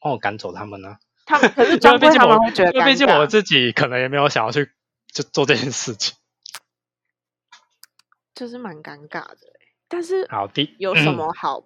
[0.00, 3.26] 帮我赶走他们呢、他们可是因为专柜他毕竟我们会觉得因为毕竟我。
[3.28, 4.70] 自己可能也没有想要去
[5.12, 6.16] 就做这件事情。
[8.34, 9.74] 就是蛮尴尬的欸。
[9.88, 11.60] 但是好，的有什么好？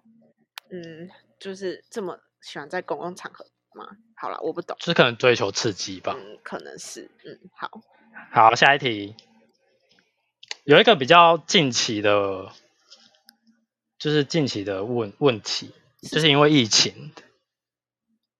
[0.71, 3.85] 嗯，就是这么喜欢在公共场合吗？
[4.15, 4.75] 好了，我不懂。
[4.79, 6.15] 就是可能追求刺激吧。
[6.17, 7.11] 嗯，可能是。
[7.25, 7.69] 嗯，好。
[8.31, 9.15] 好，下一题，
[10.63, 12.51] 有一个比较近期的，
[13.99, 15.73] 就是近期的问问题，
[16.09, 17.11] 就是因为疫情。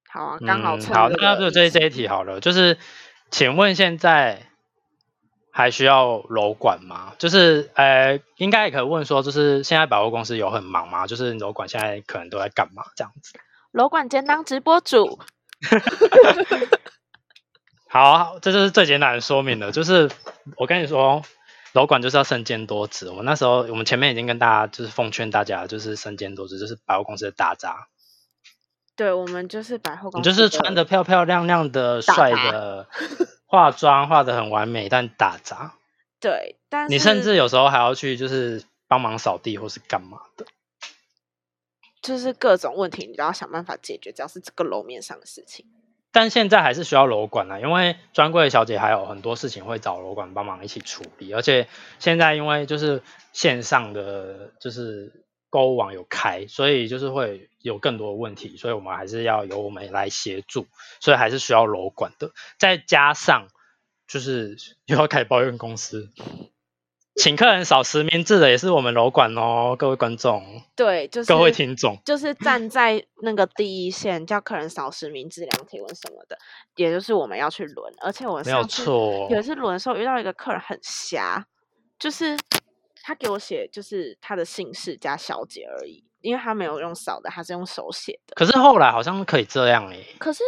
[0.09, 2.77] 好啊，刚好嗯、好，那就这这一题好了，就是
[3.31, 4.47] 请问现在
[5.55, 7.13] 还需要楼管吗？
[7.19, 11.05] 就是呃，应该也可以问说，就是现在百货公司有很忙吗？
[11.05, 13.33] 就是楼管现在可能都在干嘛这样子？
[13.71, 15.19] 楼管兼当直播主，
[17.87, 19.71] 好，这就是最简单的说明了。
[19.71, 20.09] 就是
[20.57, 21.21] 我跟你说，
[21.73, 23.07] 楼管就是要身兼多职。
[23.09, 27.89] 我们那时候，我们前面已经跟大家就是奉劝大家，就是身兼多职，就是百货公司的大渣，
[28.95, 32.87] 对我们就是百货公你司，就是穿的漂漂亮亮的、大帅的，
[33.53, 35.75] 化妆化的很完美，但打杂。
[36.19, 40.47] 对，但是你甚至有时候还要去就是帮忙扫地或是干嘛的。
[42.01, 45.67] 就是各种问题，你都要想办法解决，只要是这个楼面上的事情。
[46.11, 51.67] 但现在还是需要楼管啊，因为专柜小姐还有很多事情会找楼管帮忙一起处理，而且
[51.99, 55.23] 现在因为就是线上的就是
[55.53, 60.65] 购物网有开，所以就是会有更多的问题，所以我们还是要由我们来协助，
[60.99, 62.31] 所以还是需要楼管的。
[62.57, 63.49] 再加上
[64.07, 66.09] 就是 又要开始抱怨公司，
[67.13, 70.43] 请客人扫实名制的也是我们楼管哦，各位观众、
[70.75, 72.01] 对，就是各位听众。
[72.03, 76.35] 就是站在那个第一线，叫客人扫实名制、量体温什么的，
[76.77, 77.93] 也就是我们要去轮。
[78.01, 81.45] 而且我没有错有一次轮的时候遇到一个客人很瞎，
[81.99, 82.35] 就是
[83.05, 88.33] 他给我写就是他的姓氏加小姐而已，因为他没有用扫的，他是用手写的。
[88.33, 90.41] 可是后来好像可以这样诶、可是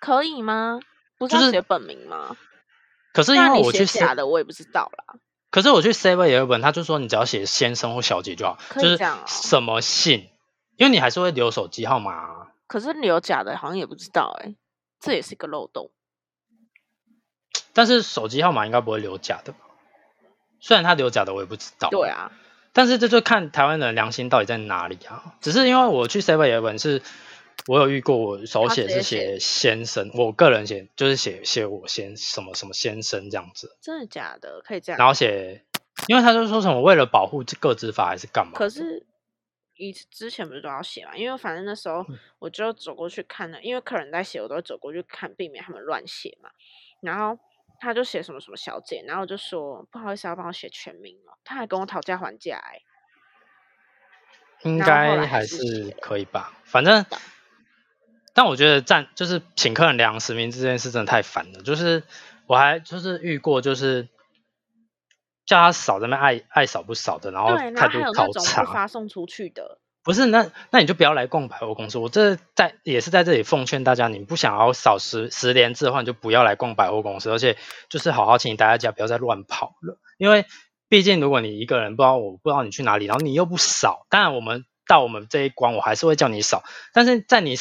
[0.00, 0.80] 可以吗？
[1.18, 2.34] 不是就是要写本名吗？
[3.12, 5.20] 可是因为我去写假的，我也不知道啦。
[5.50, 10.30] 可是我去 Seven 也有一本，他就说你只要写先生或小姐就好，就是什么姓，
[10.76, 14.54] 因为你还是会留手机号码啊、可是留假的，好像也不知道哎、
[14.98, 15.90] 这也是个漏洞。
[17.74, 19.58] 但是手机号码应该不会留假的吧？
[20.60, 22.32] 虽然他留假的我也不知道，对啊，
[22.72, 25.34] 但是这就看台湾人的良心到底在哪里啊。
[25.40, 27.02] 只是因为我去 Seven Eleven 是，
[27.66, 34.60] 我有遇过我手写是写写先生，我个人写就是写写我先什么什么先生这样子，真的假的？
[34.62, 34.98] 可以这样？
[34.98, 35.64] 然后写，
[36.06, 38.52] 因为他就说什么为了保护个资法还是干嘛？
[38.54, 39.06] 可是
[39.76, 41.16] 以之前不是都要写嘛？
[41.16, 46.50] 因为反正那时候嗯我就走过去看了，因为客人在写，我都走过去看，避免他们乱写嘛。
[47.00, 47.38] 然后
[47.78, 51.38] 他就写什么什么小姐，然后我就说不好意思，要帮我写全名哦。
[51.44, 52.82] 他还跟我讨价还价哎、
[54.62, 57.06] 应该还还是可以吧，反正，
[58.34, 61.62] 但我觉得占就是请客人量实名制这件事真的太烦了。
[61.62, 62.02] 就是
[62.46, 64.08] 我还就是遇过，就是
[65.46, 68.64] 叫他扫这边爱爱扫不扫的，然后态度后还有那种超差。
[68.64, 69.78] 发送出去的，
[70.08, 71.98] 不是，那那你就不要来逛百货公司。
[71.98, 77.58] 我这在也是在这里奉劝大家，你不想要扫十十连制的话，你就不要来逛百货公司，而且
[77.90, 79.98] 就是好好请你待在家，不要再乱跑了。
[80.16, 80.46] 因为
[80.88, 86.62] 毕竟如果你一个人不知道我不知道你去哪里，然后你又不扫，当然我们到我们这一关，我还是会叫你扫，
[86.94, 87.56] 但是在你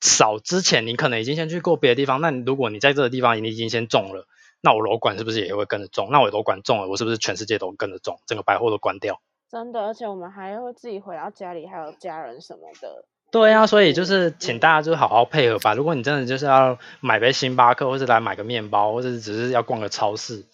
[0.00, 2.20] 扫之前，你可能已经先去过别的地方。
[2.20, 4.28] 那如果你在这个地方你已经先中了，
[4.60, 6.10] 那我楼管是不是也会跟着中？
[6.12, 8.20] 那我楼管中了，我是不是全世界都跟着中？
[8.24, 9.20] 整个百货都关掉？
[9.50, 13.06] 真的，而且我们还会自己回到家里，还有家人什么的。
[13.30, 15.74] 对啊，所以就是请大家就是好好配合吧。
[15.74, 20.46] 如果你真的就是要买杯星巴克，或者来买个面包，或者只是要逛个超市，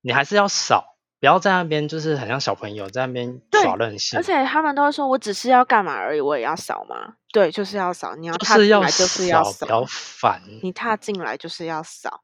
[0.00, 4.22] 你还是要扫，不要在那边就是很像小朋友在那边对耍任性而。
[4.22, 7.14] 且他们都会说，我只是要干嘛而已，我也要扫吗？
[7.32, 8.14] 对，就是要扫。
[8.14, 10.40] 你要踏进来就是要扫，不要烦。
[10.62, 12.20] 你踏进来就是要扫，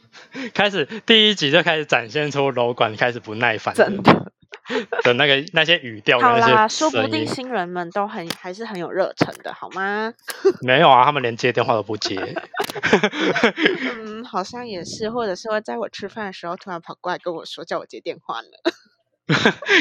[0.54, 4.32] 开始第一集就开始展现出楼管开始不耐烦真的。
[5.04, 6.90] 的那个那些语调好啦，说。
[6.90, 10.12] 不定新人们都很还是很有热忱的，好吗？
[10.62, 12.16] 没有啊，他们连接电话都不接。
[14.04, 18.48] 嗯， 好像也是，或者是会在我吃饭的时候突然跑过来跟我说，叫我接电话呢。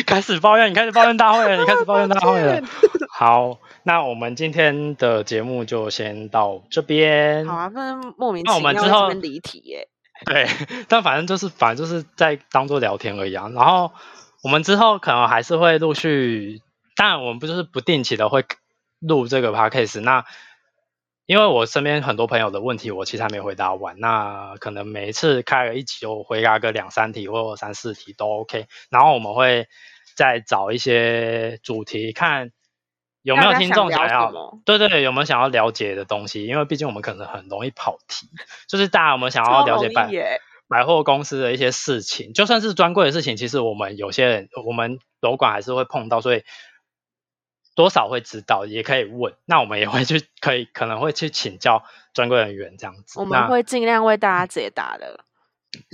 [0.06, 2.62] 开始抱怨，你开始抱怨大会了，你开始抱怨大会了。
[3.10, 7.46] 好，那我们今天的节目就先到这边。
[7.46, 9.90] 好啊，不能莫名其妙离题耶。
[10.26, 10.48] 对，
[10.88, 13.50] 但反正就是反正就是在当做聊天而已啊。
[13.54, 13.92] 然后
[14.44, 16.62] 我们之后可能还是会陆续，
[16.98, 18.46] 当然我们不就是不定期的会
[19.00, 20.02] 录这个 podcast。
[20.02, 20.26] 那
[21.26, 23.98] 因为我身边很多朋友的问题，我其实还没回答完。
[24.02, 28.68] 那可能每一次开了一集，我回答个两三题或三四题都 OK。
[28.90, 29.70] 然后我们会
[30.18, 32.52] 再找一些主题，看
[33.22, 36.46] 有没有听众想要对对对，有没有想要了解的东西？
[36.46, 38.28] 因为毕竟我们可能很容易跑题，
[38.68, 40.42] 就是大家有没有想要超了解
[40.74, 46.44] 百货公司的一些事情，就算是专柜的事情，其实我们有些人，我们楼管还是会碰到，所以
[47.76, 49.36] 多少会知道，也可以问。
[49.46, 53.20] 那我们也会去，可以可能会去请教专柜人员这样子。
[53.20, 55.24] 我们那会尽量为大家解答的。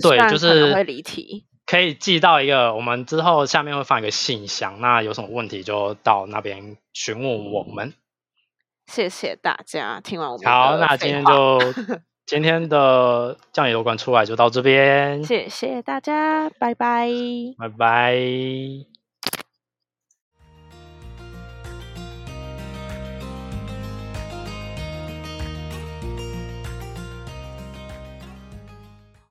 [0.02, 1.46] 对就是会离题。
[1.66, 7.92] 可以寄到一个，我们之后下面会放一个信箱，那有什么问题就到那边询问我们。
[8.86, 11.58] 谢谢大家，听完我们好，那今天就
[12.30, 17.08] 今天的酱油楼管出来就到这边，谢谢大家，拜拜。
[17.58, 18.89] 拜拜。